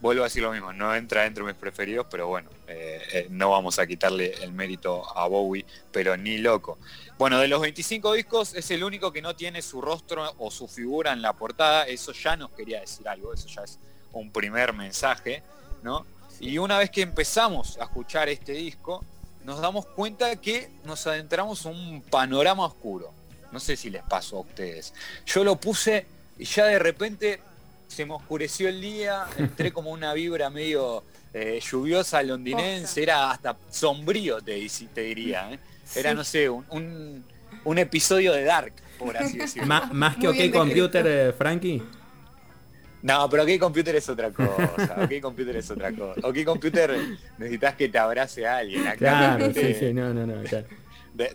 vuelvo 0.00 0.22
a 0.22 0.26
decir 0.26 0.42
lo 0.42 0.52
mismo, 0.52 0.72
no 0.72 0.94
entra 0.94 1.22
dentro 1.22 1.44
de 1.44 1.52
mis 1.52 1.60
preferidos, 1.60 2.06
pero 2.10 2.28
bueno, 2.28 2.50
eh, 2.66 3.02
eh, 3.12 3.26
no 3.30 3.50
vamos 3.50 3.78
a 3.78 3.86
quitarle 3.86 4.34
el 4.42 4.52
mérito 4.52 5.04
a 5.16 5.26
Bowie, 5.26 5.64
pero 5.92 6.16
ni 6.16 6.38
loco. 6.38 6.78
Bueno, 7.18 7.38
de 7.38 7.48
los 7.48 7.60
25 7.60 8.12
discos 8.12 8.54
es 8.54 8.70
el 8.70 8.84
único 8.84 9.12
que 9.12 9.20
no 9.20 9.34
tiene 9.34 9.60
su 9.62 9.80
rostro 9.80 10.32
o 10.38 10.50
su 10.50 10.68
figura 10.68 11.12
en 11.12 11.22
la 11.22 11.32
portada, 11.32 11.86
eso 11.86 12.12
ya 12.12 12.36
nos 12.36 12.50
quería 12.50 12.80
decir 12.80 13.08
algo, 13.08 13.34
eso 13.34 13.48
ya 13.48 13.62
es 13.62 13.78
un 14.12 14.30
primer 14.30 14.72
mensaje, 14.72 15.42
¿no? 15.82 16.06
Y 16.40 16.58
una 16.58 16.78
vez 16.78 16.90
que 16.90 17.02
empezamos 17.02 17.76
a 17.78 17.84
escuchar 17.84 18.28
este 18.28 18.52
disco, 18.52 19.04
nos 19.44 19.60
damos 19.60 19.86
cuenta 19.86 20.36
que 20.36 20.70
nos 20.84 21.06
adentramos 21.06 21.64
en 21.66 21.72
un 21.72 22.02
panorama 22.02 22.66
oscuro. 22.66 23.12
No 23.50 23.58
sé 23.58 23.76
si 23.76 23.90
les 23.90 24.02
pasó 24.02 24.36
a 24.36 24.40
ustedes. 24.40 24.94
Yo 25.26 25.42
lo 25.42 25.56
puse 25.56 26.06
y 26.38 26.44
ya 26.44 26.66
de 26.66 26.78
repente 26.78 27.40
se 27.88 28.04
me 28.04 28.14
oscureció 28.14 28.68
el 28.68 28.80
día, 28.80 29.24
entré 29.38 29.72
como 29.72 29.90
una 29.90 30.12
vibra 30.12 30.50
medio 30.50 31.02
eh, 31.32 31.58
lluviosa 31.60 32.22
londinense, 32.22 33.02
era 33.02 33.30
hasta 33.30 33.56
sombrío, 33.70 34.40
te, 34.40 34.64
te 34.94 35.00
diría. 35.00 35.52
¿eh? 35.52 35.58
Era, 35.96 36.14
no 36.14 36.22
sé, 36.22 36.48
un, 36.48 37.24
episodio 37.76 38.32
de 38.32 38.44
Dark, 38.44 38.74
por 38.98 39.16
así 39.16 39.38
decirlo. 39.38 39.66
más 39.66 40.16
que 40.16 40.28
OK 40.28 40.52
Computer, 40.52 41.06
eh, 41.06 41.32
Frankie. 41.32 41.82
No, 43.00 43.28
pero 43.30 43.44
OK 43.44 43.58
Computer 43.58 43.96
es 43.96 44.08
otra 44.08 44.30
cosa. 44.30 44.96
OK 45.02 45.20
Computer 45.22 45.56
es 45.56 45.70
otra 45.70 45.92
cosa. 45.92 46.20
OK 46.22 46.44
Computer 46.44 46.94
necesitas 47.38 47.74
que 47.74 47.88
te 47.88 47.98
abrace 47.98 48.46
a 48.46 48.58
alguien. 48.58 48.84
claro, 48.96 49.52
sí, 49.52 49.74
sí, 49.74 49.94
no, 49.94 50.12
no, 50.12 50.26
no. 50.26 50.42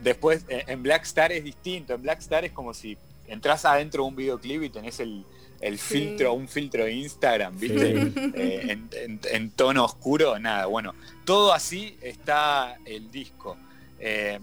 después, 0.01 0.45
en 0.47 0.83
Black 0.83 1.03
Star 1.03 1.31
es 1.31 1.43
distinto. 1.43 1.93
En 1.95 2.01
Black 2.03 2.19
Star 2.19 2.45
es 2.45 2.51
como 2.51 2.73
si 2.73 2.97
entras 3.27 3.65
adentro 3.65 4.03
de 4.03 4.09
un 4.09 4.15
videoclip 4.15 4.63
y 4.63 4.69
tenés 4.69 4.99
el, 4.99 5.25
el 5.63 5.79
filtro, 5.79 6.33
un 6.33 6.49
filtro 6.49 6.83
de 6.83 6.91
Instagram, 6.91 7.57
¿viste? 7.57 8.11
Eh, 8.35 8.77
en, 9.31 9.51
tono 9.51 9.85
oscuro, 9.85 10.37
nada, 10.37 10.65
bueno, 10.65 10.93
todo 11.23 11.53
así 11.53 11.97
está 12.01 12.77
el 12.85 13.09
disco. 13.09 13.55
Eh, 13.97 14.39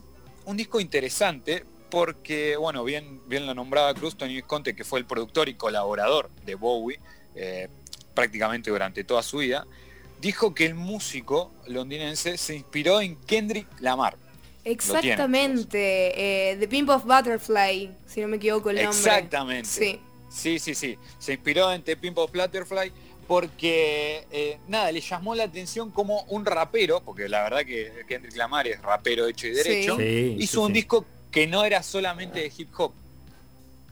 un 0.47 0.57
disco 0.57 0.81
interesante 0.81 1.65
porque, 1.91 2.57
bueno, 2.57 2.85
bien, 2.85 3.21
bien 3.27 3.45
lo 3.45 3.55
nombraba 3.55 3.93
Cruz, 3.93 4.17
Tony 4.17 4.35
Visconti, 4.35 4.73
que 4.73 4.83
fue 4.83 4.99
el 4.99 5.05
productor 5.05 5.51
y 5.51 5.55
colaborador 5.55 6.31
de 6.47 6.55
Bowie 6.55 6.99
eh, 7.35 7.69
prácticamente 8.15 8.71
durante 8.71 9.05
toda 9.05 9.23
su 9.23 9.39
vida, 9.39 9.67
dijo 10.23 10.55
que 10.55 10.65
el 10.65 10.75
músico 10.75 11.53
londinense 11.67 12.39
se 12.39 12.55
inspiró 12.55 13.01
en 13.03 13.17
Kendrick 13.17 13.67
Lamar. 13.81 14.17
Exactamente, 14.65 16.57
The 16.59 16.69
Pimp 16.69 16.89
of 16.89 17.05
Butterfly, 17.05 17.91
si 18.07 18.23
no 18.23 18.29
me 18.29 18.37
equivoco 18.39 18.71
el 18.71 18.77
nombre. 18.77 18.99
Exactamente. 18.99 19.69
Sí. 19.69 20.01
Sí, 20.31 20.59
sí, 20.59 20.75
sí. 20.75 20.97
Se 21.19 21.33
inspiró 21.33 21.73
en 21.73 21.83
The 21.83 21.97
Pimple 21.97 22.27
Butterfly 22.33 22.93
porque, 23.27 24.27
eh, 24.33 24.59
nada, 24.67 24.91
le 24.91 25.01
llamó 25.01 25.35
la 25.35 25.45
atención 25.45 25.91
como 25.91 26.23
un 26.25 26.45
rapero, 26.45 27.01
porque 27.01 27.29
la 27.29 27.45
verdad 27.45 27.61
que 27.65 28.05
Kendrick 28.09 28.35
Lamar 28.37 28.67
es 28.67 28.83
rapero 28.83 29.27
hecho 29.27 29.47
y 29.47 29.51
derecho, 29.51 30.01
hizo 30.01 30.63
un 30.63 30.73
disco 30.73 31.05
que 31.31 31.47
no 31.47 31.65
era 31.65 31.83
solamente 31.83 32.41
de 32.41 32.53
hip 32.57 32.71
hop. 32.77 32.93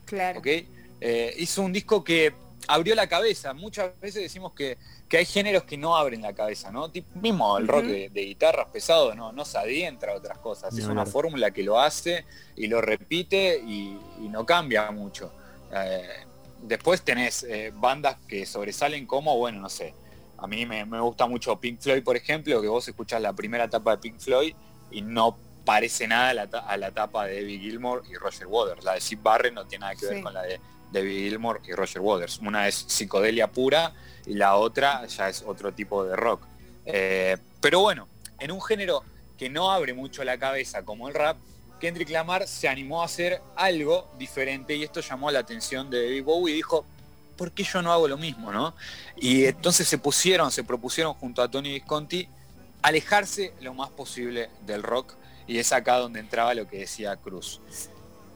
Claro. 0.06 0.42
Eh, 0.44 1.34
hizo 1.38 1.62
un 1.62 1.72
disco 1.72 2.02
que 2.02 2.32
abrió 2.66 2.94
la 2.94 3.06
cabeza. 3.06 3.54
Muchas 3.54 3.98
veces 4.00 4.22
decimos 4.22 4.52
que, 4.54 4.76
hay 5.10 5.24
géneros 5.24 5.64
que 5.64 5.76
no 5.76 5.96
abren 5.96 6.22
la 6.22 6.34
cabeza, 6.34 6.70
¿no? 6.70 6.90
mismo 7.14 7.58
el 7.58 7.68
rock 7.68 7.84
de, 7.84 8.08
guitarras 8.08 8.66
pesado 8.72 9.14
no, 9.14 9.32
no 9.32 9.44
se 9.44 9.56
adentra 9.58 10.12
a 10.12 10.16
otras 10.16 10.38
cosas. 10.38 10.76
es 10.76 10.84
una 10.84 11.06
fórmula 11.06 11.50
que 11.50 11.62
lo 11.62 11.78
hace 11.78 12.24
y 12.56 12.66
lo 12.66 12.80
repite 12.80 13.58
y, 13.58 13.98
no 14.30 14.44
cambia 14.44 14.90
mucho. 14.90 15.32
Eh, 15.72 16.26
después 16.62 17.02
tenés 17.02 17.42
eh, 17.44 17.72
bandas 17.74 18.16
que 18.26 18.46
sobresalen 18.46 19.06
como, 19.06 19.36
bueno, 19.36 19.60
no 19.60 19.68
sé, 19.68 19.94
a 20.38 20.46
mí 20.46 20.66
me, 20.66 20.84
gusta 21.00 21.26
mucho 21.26 21.58
Pink 21.58 21.80
Floyd, 21.80 22.02
por 22.02 22.16
ejemplo, 22.16 22.60
que 22.60 22.68
vos 22.68 22.86
escuchás 22.86 23.20
la 23.20 23.32
primera 23.32 23.64
etapa 23.64 23.92
de 23.92 23.98
Pink 23.98 24.20
Floyd 24.20 24.54
y 24.90 25.02
no 25.02 25.36
parece 25.64 26.06
nada 26.06 26.30
a 26.30 26.76
la, 26.76 26.88
etapa 26.88 27.26
de 27.26 27.40
David 27.42 27.60
Gilmour 27.60 28.04
y 28.08 28.14
Roger 28.14 28.46
Waters. 28.46 28.84
La 28.84 28.94
de 28.94 29.00
Sid 29.00 29.18
Barrett 29.20 29.52
no 29.52 29.66
tiene 29.66 29.82
nada 29.82 29.96
que 29.96 30.06
ver 30.06 30.22
con 30.22 30.32
la 30.32 30.42
de 30.42 30.60
David 30.92 31.28
Gilmour 31.28 31.60
y 31.66 31.72
Roger 31.72 32.00
Waters. 32.00 32.38
Una 32.38 32.68
es 32.68 32.86
psicodelia 32.88 33.48
pura 33.48 33.92
y 34.26 34.34
la 34.34 34.56
otra 34.56 35.04
ya 35.06 35.28
es 35.28 35.42
otro 35.46 35.72
tipo 35.72 36.04
de 36.04 36.14
rock. 36.14 36.42
Eh, 36.86 37.36
pero 37.60 37.80
bueno, 37.80 38.08
en 38.38 38.52
un 38.52 38.62
género 38.62 39.02
que 39.36 39.50
no 39.50 39.70
abre 39.72 39.92
mucho 39.92 40.24
la 40.24 40.38
cabeza 40.38 40.84
como 40.84 41.08
el 41.08 41.14
rap, 41.14 41.36
Kendrick 41.78 42.10
Lamar 42.10 42.46
se 42.46 42.68
animó 42.68 43.02
a 43.02 43.06
hacer 43.06 43.40
algo 43.56 44.10
diferente 44.18 44.74
y 44.74 44.82
esto 44.82 45.00
llamó 45.00 45.30
la 45.30 45.40
atención 45.40 45.90
de 45.90 46.02
David 46.02 46.24
Bowie 46.24 46.52
y 46.52 46.56
dijo, 46.56 46.84
¿por 47.36 47.52
qué 47.52 47.62
yo 47.62 47.80
no 47.82 47.92
hago 47.92 48.08
lo 48.08 48.18
mismo? 48.18 48.52
¿no? 48.52 48.74
Y 49.16 49.44
entonces 49.44 49.88
se 49.88 49.98
pusieron, 49.98 50.50
se 50.50 50.64
propusieron 50.64 51.14
junto 51.14 51.42
a 51.42 51.50
Tony 51.50 51.72
Visconti 51.72 52.28
alejarse 52.82 53.52
lo 53.60 53.74
más 53.74 53.90
posible 53.90 54.50
del 54.66 54.82
rock 54.82 55.14
y 55.46 55.58
es 55.58 55.72
acá 55.72 55.96
donde 55.96 56.20
entraba 56.20 56.54
lo 56.54 56.68
que 56.68 56.78
decía 56.78 57.16
Cruz. 57.16 57.60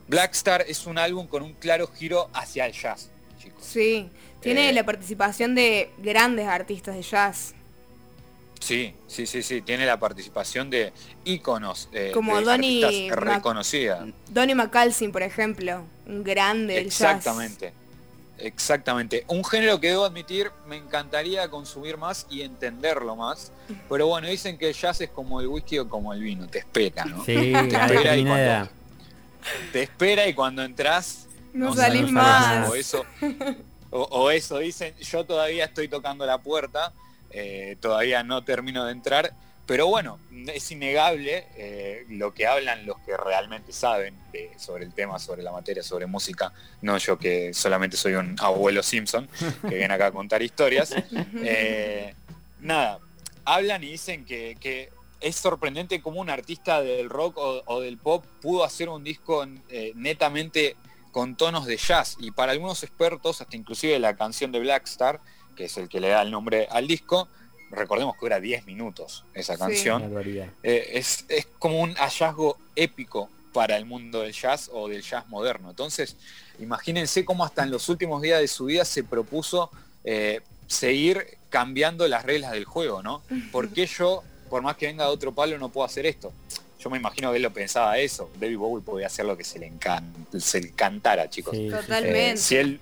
Blackstar 0.08 0.64
es 0.66 0.86
un 0.86 0.98
álbum 0.98 1.26
con 1.26 1.42
un 1.42 1.52
claro 1.54 1.86
giro 1.86 2.28
hacia 2.32 2.66
el 2.66 2.72
jazz, 2.72 3.10
chicos. 3.38 3.64
Sí, 3.64 4.10
tiene 4.40 4.70
eh, 4.70 4.72
la 4.72 4.84
participación 4.84 5.54
de 5.54 5.90
grandes 5.98 6.46
artistas 6.48 6.94
de 6.94 7.02
jazz. 7.02 7.54
Sí, 8.62 8.94
sí, 9.08 9.26
sí, 9.26 9.42
sí, 9.42 9.60
tiene 9.60 9.84
la 9.86 9.98
participación 9.98 10.70
de 10.70 10.92
íconos, 11.24 11.88
eh, 11.92 12.12
como 12.14 12.36
de 12.38 12.44
Donny 12.44 13.10
reconocida. 13.10 14.06
Donny 14.28 14.54
McCalsin, 14.54 15.10
por 15.10 15.22
ejemplo, 15.22 15.82
un 16.06 16.22
grande 16.22 16.74
del 16.74 16.86
Exactamente. 16.86 17.72
Exactamente. 18.38 19.24
Un 19.26 19.44
género 19.44 19.80
que 19.80 19.88
debo 19.88 20.04
admitir 20.04 20.52
me 20.68 20.76
encantaría 20.76 21.48
consumir 21.48 21.96
más 21.96 22.24
y 22.30 22.42
entenderlo 22.42 23.16
más. 23.16 23.50
Pero 23.88 24.06
bueno, 24.06 24.28
dicen 24.28 24.56
que 24.56 24.68
el 24.68 24.74
jazz 24.74 25.00
es 25.00 25.10
como 25.10 25.40
el 25.40 25.48
whisky 25.48 25.80
o 25.80 25.88
como 25.88 26.14
el 26.14 26.20
vino, 26.20 26.46
te 26.46 26.60
espera, 26.60 27.04
¿no? 27.04 27.24
Sí, 27.24 27.52
te 27.68 27.74
espera 27.74 28.16
y 28.16 28.24
cuando, 28.24 28.68
te 29.72 29.82
espera 29.82 30.28
y 30.28 30.34
cuando 30.34 30.62
entras 30.62 31.26
no, 31.52 31.74
salís 31.74 32.08
más. 32.12 32.68
O 32.68 32.76
eso, 32.76 33.04
o 33.90 34.30
eso 34.30 34.58
dicen, 34.58 34.94
yo 35.00 35.24
todavía 35.24 35.64
estoy 35.64 35.88
tocando 35.88 36.24
la 36.24 36.38
puerta 36.38 36.92
eh, 37.32 37.76
todavía 37.80 38.22
no 38.22 38.44
termino 38.44 38.84
de 38.84 38.92
entrar, 38.92 39.32
pero 39.66 39.86
bueno, 39.86 40.18
es 40.52 40.70
innegable 40.70 41.46
eh, 41.56 42.04
lo 42.08 42.34
que 42.34 42.46
hablan 42.46 42.84
los 42.84 42.98
que 43.00 43.16
realmente 43.16 43.72
saben 43.72 44.14
sobre 44.58 44.84
el 44.84 44.92
tema, 44.92 45.18
sobre 45.18 45.42
la 45.42 45.52
materia, 45.52 45.82
sobre 45.82 46.06
música, 46.06 46.52
no 46.82 46.98
yo 46.98 47.18
que 47.18 47.54
solamente 47.54 47.96
soy 47.96 48.14
un 48.14 48.36
abuelo 48.40 48.82
Simpson 48.82 49.28
que 49.62 49.74
viene 49.74 49.94
acá 49.94 50.06
a 50.06 50.12
contar 50.12 50.42
historias. 50.42 50.94
Eh, 51.44 52.14
nada, 52.60 52.98
hablan 53.44 53.82
y 53.82 53.92
dicen 53.92 54.24
que, 54.24 54.90
es 55.20 55.36
sorprendente 55.36 56.02
cómo 56.02 56.20
un 56.20 56.30
artista 56.30 56.82
del 56.82 57.08
rock 57.08 57.38
o, 57.38 57.80
del 57.80 57.96
pop 57.96 58.24
pudo 58.40 58.64
hacer 58.64 58.88
un 58.88 59.04
disco 59.04 59.46
netamente 59.94 60.76
con 61.12 61.36
tonos 61.36 61.66
de 61.66 61.76
jazz 61.76 62.16
y 62.18 62.32
para 62.32 62.52
algunos 62.52 62.82
expertos, 62.82 63.40
hasta 63.40 63.56
inclusive 63.56 63.98
la 64.00 64.16
canción 64.16 64.50
de 64.50 64.58
Black 64.58 64.84
Star, 64.86 65.20
que 65.54 65.64
es 65.64 65.76
el 65.76 65.88
que 65.88 66.00
le 66.00 66.08
da 66.08 66.22
el 66.22 66.30
nombre 66.30 66.66
al 66.70 66.86
disco, 66.86 67.28
recordemos 67.70 68.14
que 68.14 68.20
dura 68.26 68.40
10 68.40 68.66
minutos 68.66 69.24
esa 69.34 69.56
canción, 69.56 70.14
eh, 70.62 70.90
es, 70.92 71.26
como 71.58 71.80
un 71.80 71.94
hallazgo 71.94 72.58
épico 72.76 73.28
para 73.52 73.76
el 73.76 73.84
mundo 73.84 74.22
del 74.22 74.32
jazz 74.32 74.70
o 74.72 74.88
del 74.88 75.02
jazz 75.02 75.28
moderno. 75.28 75.70
Entonces, 75.70 76.16
imagínense 76.58 77.24
cómo 77.24 77.44
hasta 77.44 77.62
en 77.62 77.70
los 77.70 77.88
últimos 77.88 78.22
días 78.22 78.40
de 78.40 78.48
su 78.48 78.66
vida 78.66 78.84
se 78.84 79.04
propuso 79.04 79.70
eh, 80.04 80.40
seguir 80.66 81.38
cambiando 81.50 82.08
las 82.08 82.24
reglas 82.24 82.52
del 82.52 82.64
juego, 82.64 83.02
¿no? 83.02 83.22
Porque 83.50 83.86
yo, 83.86 84.22
por 84.48 84.62
más 84.62 84.76
que 84.76 84.86
venga 84.86 85.04
de 85.04 85.10
otro 85.10 85.32
palo, 85.32 85.58
no 85.58 85.68
puedo 85.68 85.84
hacer 85.84 86.06
esto? 86.06 86.32
Yo 86.78 86.90
me 86.90 86.96
imagino 86.96 87.30
que 87.30 87.36
él 87.36 87.42
lo 87.42 87.52
pensaba 87.52 87.98
eso. 87.98 88.30
David 88.40 88.56
Bowie 88.56 88.82
podía 88.82 89.06
hacer 89.06 89.26
lo 89.26 89.36
que 89.36 89.44
se 89.44 89.58
le, 89.58 89.66
encanta, 89.66 90.40
se 90.40 90.60
le 90.60 90.68
encantara, 90.68 91.30
chicos. 91.30 91.56
Totalmente. 91.70 92.32
Eh, 92.32 92.36
si 92.36 92.56
él 92.56 92.80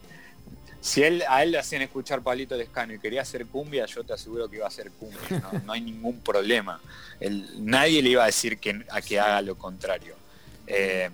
si 0.80 1.02
él, 1.02 1.22
a 1.28 1.42
él 1.42 1.52
le 1.52 1.58
hacían 1.58 1.82
escuchar 1.82 2.22
Palito 2.22 2.56
Lescano 2.56 2.94
y 2.94 2.98
quería 2.98 3.22
hacer 3.22 3.46
cumbia, 3.46 3.84
yo 3.86 4.02
te 4.02 4.14
aseguro 4.14 4.48
que 4.48 4.56
iba 4.56 4.64
a 4.64 4.68
hacer 4.68 4.90
cumbia, 4.92 5.20
no, 5.64 5.72
hay 5.72 5.80
ningún 5.82 6.20
problema. 6.20 6.80
nadie 7.58 8.02
le 8.02 8.10
iba 8.10 8.22
a 8.22 8.26
decir 8.26 8.58
que, 8.58 8.84
a 8.88 9.02
que 9.02 9.20
haga 9.20 9.42
lo 9.42 9.56
contrario. 9.56 10.14
Eh, 10.66 11.10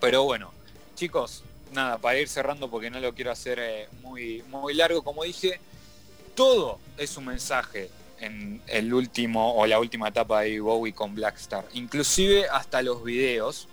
pero 0.00 0.24
bueno, 0.24 0.52
chicos, 0.96 1.44
nada, 1.72 1.98
para 1.98 2.18
ir 2.18 2.28
cerrando 2.28 2.68
porque 2.68 2.90
no 2.90 2.98
lo 2.98 3.14
quiero 3.14 3.30
hacer 3.30 3.58
eh, 3.60 3.88
muy, 4.02 4.42
muy 4.48 4.74
largo, 4.74 5.02
como 5.02 5.22
dije, 5.22 5.60
todo 6.34 6.80
es 6.98 7.16
un 7.16 7.26
mensaje 7.26 7.88
en 8.18 8.62
el 8.66 8.92
último 8.92 9.54
o 9.54 9.66
la 9.66 9.78
última 9.78 10.08
etapa 10.08 10.42
de 10.42 10.58
Bowie 10.60 10.92
con 10.92 11.14
Blackstar, 11.14 11.64
inclusive 11.74 12.48
hasta 12.48 12.82
los 12.82 13.04
videos 13.04 13.68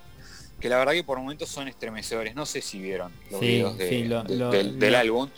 que 0.60 0.68
la 0.68 0.78
verdad 0.78 0.92
que 0.92 1.02
por 1.02 1.18
momentos 1.18 1.48
son 1.48 1.68
estremecedores. 1.68 2.34
No 2.34 2.46
sé 2.46 2.60
si 2.60 2.80
vieron 2.80 3.10
los 3.30 3.40
videos 3.40 3.76
del, 3.78 4.94
álbum. 4.94 5.28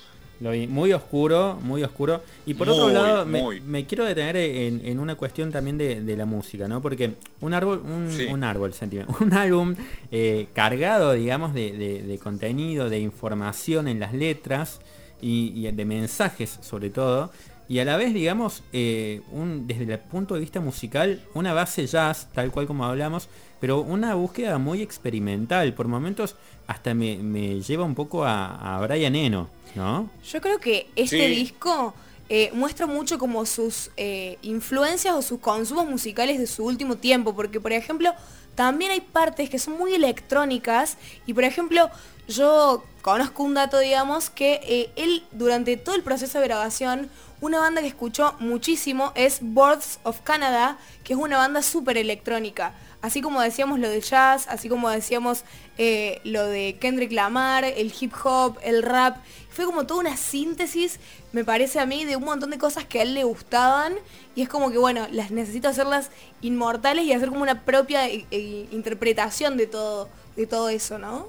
Lo 0.40 0.50
vi 0.50 0.66
muy 0.66 0.92
oscuro, 0.92 1.58
muy 1.62 1.84
oscuro. 1.84 2.20
Y 2.44 2.54
por 2.54 2.68
otro 2.68 2.90
lado, 2.90 3.24
me, 3.24 3.86
quiero 3.86 4.04
detener 4.04 4.36
en, 4.36 4.98
una 4.98 5.14
cuestión 5.14 5.52
también 5.52 5.78
de, 5.78 6.16
la 6.16 6.26
música, 6.26 6.66
¿no? 6.66 6.82
Porque 6.82 7.12
un 7.40 7.54
árbol, 7.54 7.80
un, 7.80 8.44
árbol, 8.44 8.74
un 9.20 9.32
álbum 9.32 9.76
eh, 10.10 10.48
cargado, 10.52 11.12
digamos, 11.12 11.54
de, 11.54 12.18
contenido, 12.22 12.90
de 12.90 12.98
información 12.98 13.86
en 13.86 14.00
las 14.00 14.12
letras 14.12 14.80
y, 15.20 15.70
de 15.70 15.84
mensajes 15.84 16.58
sobre 16.60 16.90
todo. 16.90 17.30
Y 17.68 17.78
a 17.78 17.84
la 17.84 17.96
vez, 17.96 18.12
digamos, 18.12 18.64
eh, 18.72 19.22
un, 19.30 19.68
desde 19.68 19.84
el 19.84 19.98
punto 20.00 20.34
de 20.34 20.40
vista 20.40 20.60
musical, 20.60 21.22
una 21.32 21.54
base 21.54 21.86
jazz, 21.86 22.28
tal 22.34 22.50
cual 22.50 22.66
como 22.66 22.84
hablamos, 22.84 23.28
pero 23.62 23.80
una 23.80 24.16
búsqueda 24.16 24.58
muy 24.58 24.82
experimental. 24.82 25.72
Por 25.72 25.86
momentos 25.86 26.34
hasta 26.66 26.94
me, 26.94 27.60
lleva 27.60 27.84
un 27.84 27.94
poco 27.94 28.24
a, 28.24 28.80
Brian 28.82 29.14
Eno, 29.14 29.48
¿no? 29.76 30.10
Yo 30.28 30.40
creo 30.40 30.58
que 30.58 30.88
este 30.96 31.28
disco 31.28 31.94
eh, 32.28 32.50
muestra 32.54 32.88
mucho 32.88 33.20
como 33.20 33.46
sus 33.46 33.92
eh, 33.96 34.36
influencias 34.42 35.14
o 35.14 35.22
sus 35.22 35.38
consumos 35.38 35.88
musicales 35.88 36.40
de 36.40 36.48
su 36.48 36.64
último 36.64 36.96
tiempo, 36.96 37.36
porque 37.36 37.60
por 37.60 37.70
ejemplo 37.70 38.12
también 38.56 38.90
hay 38.90 39.00
partes 39.00 39.48
que 39.48 39.60
son 39.60 39.78
muy 39.78 39.94
electrónicas 39.94 40.96
y 41.24 41.32
por 41.32 41.44
ejemplo 41.44 41.88
yo 42.26 42.82
conozco 43.00 43.44
un 43.44 43.54
dato, 43.54 43.78
digamos, 43.78 44.28
que 44.28 44.60
eh, 44.64 44.90
él 44.96 45.22
durante 45.30 45.76
todo 45.76 45.94
el 45.94 46.02
proceso 46.02 46.40
de 46.40 46.48
grabación, 46.48 47.10
una 47.40 47.60
banda 47.60 47.80
que 47.80 47.86
escuchó 47.86 48.34
muchísimo 48.40 49.12
es 49.14 49.38
Boards 49.40 50.00
of 50.02 50.20
Canada, 50.22 50.78
que 51.04 51.12
es 51.12 51.18
una 51.18 51.36
banda 51.38 51.62
súper 51.62 51.96
electrónica 51.96 52.74
así 53.02 53.20
como 53.20 53.42
decíamos 53.42 53.78
lo 53.78 53.90
de 53.90 54.00
jazz, 54.00 54.46
así 54.48 54.68
como 54.68 54.88
decíamos 54.88 55.44
eh, 55.76 56.20
lo 56.24 56.46
de 56.46 56.78
Kendrick 56.80 57.12
Lamar, 57.12 57.64
el 57.64 57.92
hip 58.00 58.12
hop, 58.24 58.58
el 58.62 58.82
rap, 58.82 59.18
fue 59.50 59.66
como 59.66 59.84
toda 59.86 60.00
una 60.00 60.16
síntesis, 60.16 60.98
me 61.32 61.44
parece 61.44 61.78
a 61.78 61.86
mí, 61.86 62.04
de 62.04 62.16
un 62.16 62.24
montón 62.24 62.50
de 62.50 62.58
cosas 62.58 62.86
que 62.86 63.00
a 63.00 63.02
él 63.02 63.12
le 63.12 63.24
gustaban 63.24 63.94
y 64.34 64.42
es 64.42 64.48
como 64.48 64.70
que, 64.70 64.78
bueno, 64.78 65.06
las 65.10 65.30
necesito 65.30 65.68
hacerlas 65.68 66.10
inmortales 66.40 67.04
y 67.04 67.12
hacer 67.12 67.28
como 67.28 67.42
una 67.42 67.62
propia 67.64 68.08
eh, 68.08 68.24
eh, 68.30 68.66
interpretación 68.70 69.58
de 69.58 69.66
todo, 69.66 70.08
de 70.36 70.46
todo 70.46 70.70
eso, 70.70 70.98
¿no? 70.98 71.28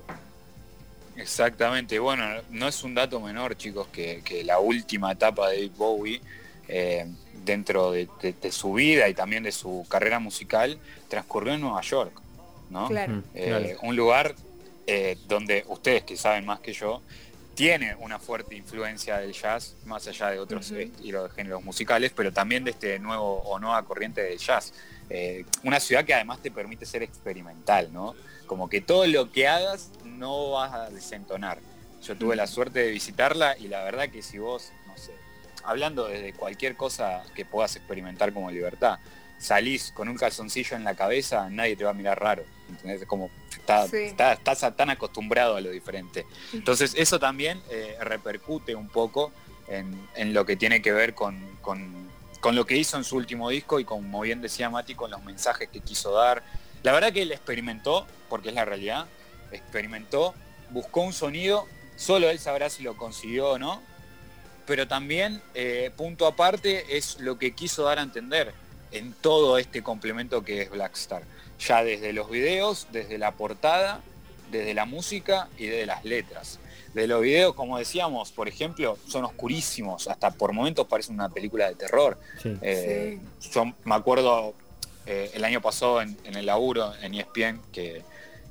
Exactamente, 1.15 1.99
bueno, 1.99 2.25
no 2.49 2.67
es 2.67 2.83
un 2.83 2.95
dato 2.95 3.19
menor, 3.19 3.55
chicos, 3.55 3.87
que, 3.87 4.43
la 4.45 4.59
última 4.59 5.11
etapa 5.11 5.49
de 5.49 5.69
Bowie 5.69 6.21
dentro 7.45 7.91
de, 7.91 8.07
su 8.51 8.73
vida 8.73 9.09
y 9.09 9.13
también 9.13 9.43
de 9.43 9.51
su 9.51 9.85
carrera 9.89 10.19
musical, 10.19 10.79
transcurrió 11.07 11.53
en 11.53 11.61
Nueva 11.61 11.81
York, 11.81 12.13
¿no? 12.69 12.89
Eh, 13.33 13.77
un 13.81 13.95
lugar 13.95 14.35
eh, 14.87 15.17
donde 15.27 15.63
ustedes 15.67 16.03
que 16.03 16.17
saben 16.17 16.45
más 16.45 16.59
que 16.59 16.73
yo, 16.73 17.01
tiene 17.55 17.95
una 17.99 18.17
fuerte 18.17 18.55
influencia 18.55 19.17
del 19.19 19.33
jazz, 19.33 19.75
más 19.85 20.07
allá 20.07 20.31
de 20.31 20.39
otros 20.39 20.71
estilos 20.71 21.29
de 21.29 21.35
géneros 21.35 21.63
musicales, 21.63 22.11
pero 22.15 22.33
también 22.33 22.63
de 22.63 22.71
este 22.71 22.97
nuevo 22.99 23.41
o 23.43 23.59
nueva 23.59 23.83
corriente 23.83 24.21
del 24.21 24.39
jazz. 24.39 24.73
Eh, 25.09 25.45
una 25.63 25.79
ciudad 25.79 26.03
que 26.03 26.13
además 26.13 26.39
te 26.41 26.49
permite 26.49 26.85
ser 26.85 27.03
experimental, 27.03 27.93
¿no? 27.93 28.15
Como 28.47 28.69
que 28.69 28.81
todo 28.81 29.05
lo 29.05 29.31
que 29.31 29.47
hagas 29.47 29.91
no 30.03 30.51
vas 30.51 30.73
a 30.73 30.89
desentonar. 30.89 31.59
Yo 32.03 32.17
tuve 32.17 32.35
la 32.35 32.47
suerte 32.47 32.79
de 32.79 32.89
visitarla 32.89 33.57
y 33.57 33.67
la 33.67 33.83
verdad 33.83 34.09
que 34.09 34.21
si 34.21 34.39
vos, 34.39 34.71
hablando 35.63 36.07
desde 36.07 36.33
cualquier 36.33 36.75
cosa 36.75 37.23
que 37.35 37.45
puedas 37.45 37.75
experimentar 37.75 38.33
como 38.33 38.51
libertad, 38.51 38.99
salís 39.37 39.91
con 39.91 40.07
un 40.09 40.15
calzoncillo 40.15 40.75
en 40.75 40.83
la 40.83 40.95
cabeza, 40.95 41.49
nadie 41.49 41.75
te 41.75 41.83
va 41.83 41.91
a 41.91 41.93
mirar 41.93 42.19
raro. 42.19 42.43
Como 43.07 43.29
estás 43.51 44.75
tan 44.75 44.89
acostumbrado 44.89 45.55
a 45.55 45.61
lo 45.61 45.69
diferente. 45.69 46.25
Entonces 46.53 46.93
eso 46.97 47.19
también 47.19 47.61
eh, 47.69 47.97
repercute 48.01 48.75
un 48.75 48.87
poco 48.87 49.31
en, 49.67 50.33
lo 50.33 50.45
que 50.45 50.55
tiene 50.55 50.81
que 50.81 50.91
ver 50.91 51.13
con, 51.13 51.39
lo 52.51 52.65
que 52.65 52.77
hizo 52.77 52.97
en 52.97 53.03
su 53.03 53.15
último 53.15 53.49
disco 53.49 53.79
y 53.79 53.85
como 53.85 54.21
bien 54.21 54.41
decía 54.41 54.69
Mati, 54.69 54.95
con 54.95 55.11
los 55.11 55.23
mensajes 55.23 55.69
que 55.69 55.81
quiso 55.81 56.13
dar. 56.13 56.43
La 56.83 56.91
verdad 56.91 57.13
que 57.13 57.21
él 57.21 57.31
experimentó, 57.31 58.05
porque 58.29 58.49
es 58.49 58.55
la 58.55 58.65
realidad, 58.65 59.07
experimentó, 59.51 60.33
buscó 60.69 61.01
un 61.01 61.13
sonido, 61.13 61.67
solo 61.95 62.29
él 62.29 62.39
sabrá 62.39 62.69
si 62.69 62.83
lo 62.83 62.97
consiguió 62.97 63.51
o 63.51 63.59
no, 63.59 63.81
pero 64.65 64.87
también, 64.87 65.41
eh, 65.53 65.91
punto 65.95 66.25
aparte, 66.25 66.97
es 66.97 67.19
lo 67.19 67.37
que 67.37 67.53
quiso 67.53 67.83
dar 67.83 67.99
a 67.99 68.03
entender 68.03 68.53
en 68.91 69.13
todo 69.13 69.57
este 69.57 69.81
complemento 69.81 70.43
que 70.43 70.61
es 70.61 70.69
Blackstar. 70.69 71.23
Ya 71.59 71.83
desde 71.83 72.13
los 72.13 72.29
videos, 72.29 72.87
desde 72.91 73.17
la 73.17 73.31
portada, 73.31 74.01
desde 74.51 74.73
la 74.73 74.85
música 74.85 75.49
y 75.57 75.65
desde 75.65 75.85
las 75.85 76.05
letras. 76.05 76.59
De 76.93 77.07
los 77.07 77.21
videos, 77.21 77.55
como 77.55 77.77
decíamos, 77.79 78.31
por 78.31 78.47
ejemplo, 78.47 78.97
son 79.07 79.25
oscurísimos, 79.25 80.07
hasta 80.07 80.31
por 80.31 80.53
momentos 80.53 80.87
parece 80.87 81.11
una 81.11 81.29
película 81.29 81.67
de 81.67 81.75
terror. 81.75 82.17
Eh, 82.61 83.19
yo 83.51 83.73
me 83.83 83.95
acuerdo 83.95 84.53
eh, 85.07 85.31
el 85.33 85.43
año 85.43 85.59
pasado 85.59 86.01
en, 86.01 86.17
el 86.23 86.45
laburo 86.45 86.93
en 87.01 87.15
ESPN 87.15 87.59
que, 87.71 88.03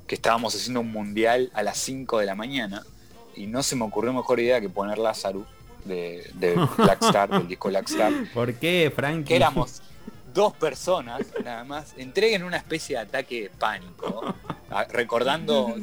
que 0.05 0.15
estábamos 0.15 0.53
haciendo 0.55 0.81
un 0.81 0.91
mundial 0.91 1.51
a 1.53 1.63
las 1.63 1.77
5 1.77 2.19
de 2.19 2.25
la 2.25 2.35
mañana 2.35 2.83
y 3.35 3.47
no 3.47 3.63
se 3.63 3.75
me 3.77 3.85
ocurrió 3.85 4.11
mejor 4.13 4.39
idea 4.41 4.59
que 4.59 4.69
poner 4.69 4.97
Lázaro 4.97 5.45
de, 5.85 6.29
de 6.33 6.55
Blackstar, 6.77 7.29
del 7.29 7.47
disco 7.47 7.69
Blackstar. 7.69 8.11
¿Por 8.33 8.53
qué, 8.55 8.91
Frank? 8.95 9.25
Que 9.25 9.35
éramos 9.35 9.81
dos 10.33 10.53
personas, 10.53 11.21
nada 11.43 11.63
más, 11.63 11.93
entreguen 11.97 12.43
una 12.43 12.57
especie 12.57 12.95
de 12.95 13.03
ataque 13.03 13.43
de 13.43 13.49
pánico, 13.49 14.35
recordando, 14.89 15.75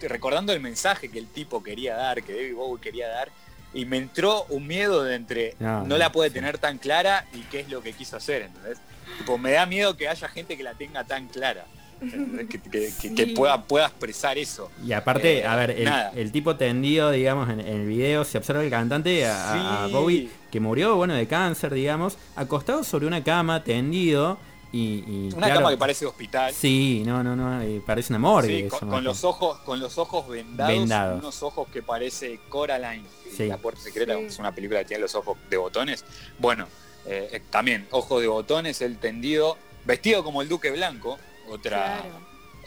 recordando 0.00 0.52
el 0.52 0.60
mensaje 0.60 1.10
que 1.10 1.18
el 1.18 1.26
tipo 1.28 1.62
quería 1.62 1.96
dar, 1.96 2.22
que 2.22 2.34
David 2.34 2.54
Bowie 2.54 2.80
quería 2.80 3.08
dar, 3.08 3.30
y 3.72 3.86
me 3.86 3.96
entró 3.96 4.44
un 4.50 4.66
miedo 4.66 5.02
de 5.02 5.16
entre 5.16 5.56
no, 5.58 5.96
la 5.96 6.12
puede 6.12 6.30
tener 6.30 6.58
tan 6.58 6.78
clara 6.78 7.26
y 7.32 7.40
qué 7.42 7.60
es 7.60 7.68
lo 7.68 7.82
que 7.82 7.92
quiso 7.92 8.16
hacer, 8.16 8.42
¿entendés? 8.42 8.78
Tipo, 9.18 9.38
me 9.38 9.52
da 9.52 9.66
miedo 9.66 9.96
que 9.96 10.08
haya 10.08 10.28
gente 10.28 10.56
que 10.56 10.62
la 10.62 10.74
tenga 10.74 11.04
tan 11.04 11.28
clara 11.28 11.64
que, 13.16 13.26
pueda, 13.28 13.62
pueda 13.62 13.86
expresar 13.86 14.38
eso. 14.38 14.70
Y 14.84 14.92
aparte, 14.92 15.38
eh, 15.38 15.46
a 15.46 15.56
ver, 15.56 15.70
el, 16.16 16.32
tipo 16.32 16.56
tendido, 16.56 17.10
digamos, 17.10 17.48
en, 17.50 17.60
el 17.60 17.86
video 17.86 18.24
se 18.24 18.38
observa 18.38 18.62
el 18.62 18.70
cantante 18.70 19.26
a, 19.26 19.88
Bowie 19.90 20.28
que 20.50 20.60
murió, 20.60 20.96
bueno, 20.96 21.14
de 21.14 21.26
cáncer, 21.26 21.74
digamos, 21.74 22.16
acostado 22.36 22.84
sobre 22.84 23.06
una 23.06 23.22
cama, 23.24 23.64
tendido. 23.64 24.38
Y, 24.72 25.32
una 25.36 25.54
cama 25.54 25.70
que 25.70 25.76
parece 25.76 26.04
hospital. 26.04 26.52
Sí, 26.52 27.04
no, 27.06 27.22
no, 27.22 27.36
no, 27.36 27.62
eh, 27.62 27.80
parece 27.86 28.12
una 28.12 28.18
morgue. 28.18 28.68
con, 28.68 29.04
los 29.04 29.22
ojos, 29.22 29.58
con 29.60 29.78
los 29.78 29.98
ojos 29.98 30.28
vendados, 30.28 31.20
unos 31.20 31.42
ojos 31.44 31.68
que 31.68 31.82
parece 31.82 32.40
Coraline, 32.48 33.04
la 33.38 33.56
puerta 33.58 33.80
secreta, 33.80 34.18
es 34.18 34.38
una 34.38 34.52
película 34.52 34.80
que 34.80 34.86
tiene 34.86 35.02
los 35.02 35.14
ojos 35.14 35.38
de 35.48 35.56
botones. 35.56 36.04
Bueno, 36.40 36.66
eh, 37.06 37.42
también, 37.50 37.86
ojos 37.90 38.20
de 38.20 38.26
botones, 38.26 38.80
el 38.80 38.98
tendido, 38.98 39.56
vestido 39.84 40.24
como 40.24 40.42
el 40.42 40.48
Duque 40.48 40.70
Blanco, 40.70 41.18
otra 41.48 42.02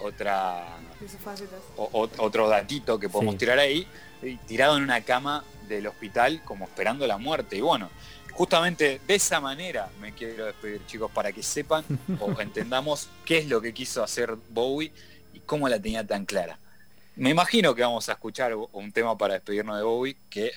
otra 0.02 0.78
otro 1.78 2.48
datito 2.48 3.00
que 3.00 3.10
podemos 3.10 3.38
tirar 3.38 3.60
ahí 3.60 3.88
tirado 4.46 4.78
en 4.78 4.84
una 4.84 5.02
cama 5.02 5.44
del 5.68 5.88
hospital 5.88 6.42
como 6.44 6.66
esperando 6.66 7.06
la 7.08 7.18
muerte. 7.18 7.58
Y 7.58 7.62
bueno 7.62 7.90
justamente 8.38 9.02
de 9.08 9.16
esa 9.16 9.42
manera 9.42 9.90
me 10.00 10.14
quiero 10.14 10.46
despedir 10.46 10.86
chicos 10.86 11.10
para 11.12 11.32
que 11.32 11.42
sepan 11.42 11.84
o 12.20 12.40
entendamos 12.40 13.10
qué 13.26 13.40
es 13.40 13.48
lo 13.48 13.60
que 13.60 13.74
quiso 13.74 14.04
hacer 14.04 14.38
Bowie 14.50 14.92
y 15.34 15.40
cómo 15.40 15.68
la 15.68 15.82
tenía 15.82 16.06
tan 16.06 16.24
clara. 16.24 16.60
Me 17.16 17.32
imagino 17.32 17.74
que 17.74 17.82
vamos 17.82 18.08
a 18.10 18.12
escuchar 18.12 18.54
un 18.54 18.92
tema 18.92 19.18
para 19.18 19.34
despedirnos 19.34 19.78
de 19.78 19.84
Bowie 19.84 20.18
que 20.30 20.52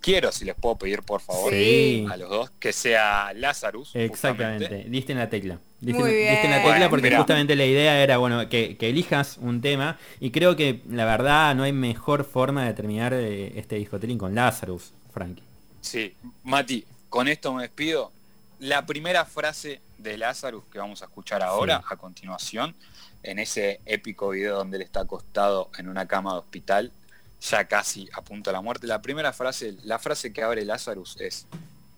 quiero, 0.00 0.32
si 0.32 0.44
les 0.44 0.54
puedo 0.54 0.76
pedir 0.76 1.02
por 1.02 1.20
favor 1.20 1.52
Sí. 1.52 2.06
a 2.10 2.16
los 2.16 2.28
dos, 2.28 2.50
que 2.58 2.72
sea 2.72 3.32
Lazarus. 3.34 3.90
Exactamente, 3.94 4.64
justamente. 4.66 4.90
diste 4.90 5.12
en 5.12 5.18
la 5.18 5.28
tecla. 5.30 5.58
Diste, 5.80 5.98
Muy 6.00 6.10
diste 6.10 6.26
en 6.28 6.34
la 6.34 6.40
bien. 6.40 6.52
tecla 6.62 6.62
Bueno, 6.76 6.90
porque 6.90 7.06
mirá. 7.06 7.18
justamente 7.18 7.56
la 7.56 7.64
idea 7.66 8.02
era 8.02 8.18
bueno 8.18 8.48
que, 8.48 8.76
que 8.76 8.88
elijas 8.90 9.38
un 9.40 9.60
tema 9.60 9.98
y 10.20 10.30
creo 10.30 10.56
que 10.56 10.82
la 10.88 11.04
verdad 11.04 11.54
no 11.54 11.62
hay 11.62 11.72
mejor 11.72 12.24
forma 12.24 12.64
de 12.66 12.74
terminar 12.74 13.14
eh, 13.14 13.52
este 13.58 13.76
discotelling 13.76 14.18
con 14.18 14.34
Lazarus, 14.34 14.92
Frankie. 15.12 15.42
Sí, 15.80 16.14
Mati, 16.44 16.84
con 17.08 17.28
esto 17.28 17.52
me 17.54 17.62
despido. 17.62 18.12
La 18.58 18.84
primera 18.84 19.24
frase 19.24 19.80
de 19.96 20.18
Lazarus 20.18 20.64
que 20.70 20.78
vamos 20.78 21.00
a 21.00 21.06
escuchar 21.06 21.42
ahora, 21.42 21.78
Sí. 21.78 21.84
a 21.90 21.96
continuación, 21.96 22.74
en 23.22 23.38
ese 23.38 23.80
épico 23.86 24.30
video 24.30 24.56
donde 24.56 24.76
él 24.76 24.82
está 24.82 25.00
acostado 25.00 25.70
en 25.78 25.88
una 25.88 26.06
cama 26.06 26.32
de 26.34 26.38
hospital, 26.40 26.92
ya 27.40 27.64
casi 27.64 28.08
a 28.12 28.22
punto 28.22 28.50
de 28.50 28.54
la 28.54 28.60
muerte. 28.60 28.86
La 28.86 29.02
primera 29.02 29.32
frase, 29.32 29.76
la 29.84 29.98
frase 29.98 30.32
que 30.32 30.42
abre 30.42 30.64
Lazarus 30.64 31.16
es, 31.20 31.46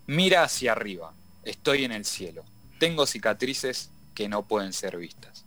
mira 0.07 0.43
hacia 0.43 0.71
arriba, 0.71 1.11
estoy 1.43 1.85
en 1.85 1.91
el 1.91 2.05
cielo, 2.05 2.43
tengo 2.79 3.05
cicatrices 3.05 3.89
que 4.15 4.29
no 4.29 4.43
pueden 4.43 4.73
ser 4.73 4.97
vistas. 4.97 5.43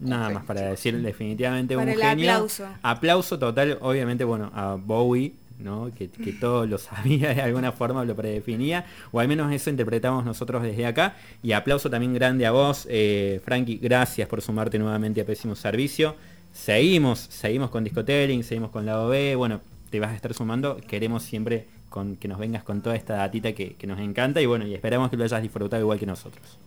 Nada 0.00 0.30
más 0.30 0.44
para 0.44 0.62
decir 0.62 1.00
definitivamente 1.00 1.76
Para 1.76 1.92
un 1.92 1.92
el 1.92 2.02
genio. 2.02 2.32
aplauso. 2.32 2.66
Aplauso 2.82 3.38
total, 3.38 3.78
obviamente, 3.80 4.24
bueno, 4.24 4.50
a 4.52 4.74
Bowie, 4.74 5.32
¿no? 5.60 5.92
Que, 5.96 6.10
que 6.10 6.32
todo 6.40 6.66
lo 6.66 6.76
sabía 6.78 7.32
de 7.34 7.40
alguna 7.42 7.70
forma, 7.70 8.04
lo 8.04 8.16
predefinía, 8.16 8.84
o 9.12 9.20
al 9.20 9.28
menos 9.28 9.52
eso 9.52 9.70
interpretamos 9.70 10.24
nosotros 10.24 10.62
desde 10.62 10.86
acá. 10.86 11.14
Y 11.42 11.52
aplauso 11.52 11.88
también 11.88 12.14
grande 12.14 12.46
a 12.46 12.50
vos, 12.50 12.86
eh, 12.90 13.40
Frankie, 13.44 13.76
gracias 13.76 14.26
por 14.28 14.42
sumarte 14.42 14.76
nuevamente 14.78 15.20
a 15.20 15.24
Pésimo 15.24 15.54
Servicio. 15.54 16.16
Seguimos, 16.52 17.18
seguimos 17.30 17.70
con 17.70 17.84
Discotelling, 17.84 18.44
seguimos 18.44 18.70
con 18.70 18.84
la 18.86 19.00
OB, 19.00 19.36
bueno, 19.36 19.60
te 19.90 20.00
vas 20.00 20.10
a 20.10 20.14
estar 20.14 20.32
sumando, 20.34 20.76
queremos 20.86 21.22
siempre 21.22 21.66
con 21.88 22.16
que 22.16 22.28
nos 22.28 22.38
vengas 22.38 22.62
con 22.62 22.80
toda 22.82 22.96
esta 22.96 23.16
datita 23.16 23.52
que, 23.52 23.74
que 23.74 23.86
nos 23.86 23.98
encanta 24.00 24.40
y 24.40 24.46
bueno, 24.46 24.66
y 24.66 24.74
esperamos 24.74 25.10
que 25.10 25.16
lo 25.16 25.24
hayas 25.24 25.42
disfrutado 25.42 25.80
igual 25.82 25.98
que 25.98 26.06
nosotros. 26.06 26.58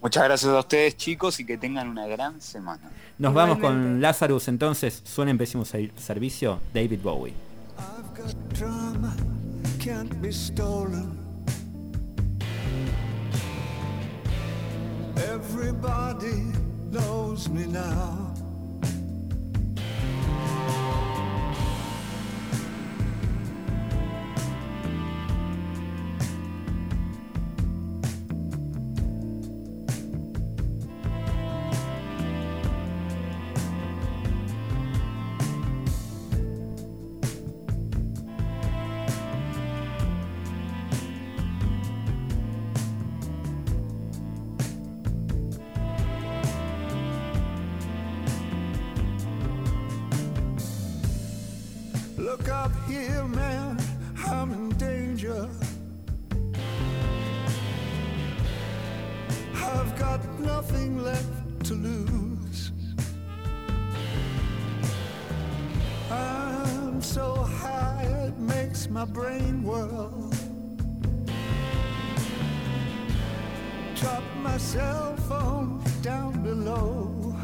Muchas 0.00 0.22
gracias 0.24 0.52
a 0.52 0.58
ustedes 0.60 0.96
chicos 0.96 1.40
y 1.40 1.44
que 1.44 1.58
tengan 1.58 1.88
una 1.88 2.06
gran 2.06 2.40
semana. 2.40 2.88
Nos 3.18 3.34
vamos 3.34 3.58
con. 3.58 4.00
Lazarus 4.00 4.46
entonces, 4.46 5.02
suena 5.04 5.32
en 5.32 5.38
Pésimo 5.38 5.64
Ser- 5.64 5.90
Servicio, 5.96 6.60
David 6.72 7.00
Bowie. 7.02 7.34
I've 7.78 8.16
got 8.16 8.34
drama, 8.56 9.14
can't 9.82 10.14
be 10.20 10.30
stolen. 10.32 11.18
Everybody 15.16 16.52
knows 16.92 17.48
me 17.48 17.66
now. 17.66 18.27
Got 59.98 60.24
nothing 60.38 61.02
left 61.02 61.64
to 61.64 61.74
lose. 61.74 62.70
I'm 66.08 67.02
so 67.02 67.34
high 67.34 68.06
it 68.26 68.38
makes 68.38 68.88
my 68.88 69.04
brain 69.04 69.64
whirl. 69.64 70.30
Drop 73.96 74.22
my 74.36 74.56
cell 74.56 75.16
phone 75.28 75.82
down 76.00 76.42
below. 76.44 77.34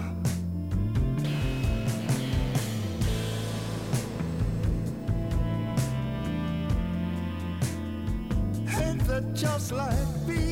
Ain't 8.81 9.05
that 9.09 9.35
just 9.35 9.73
like 9.73 10.27
being 10.27 10.43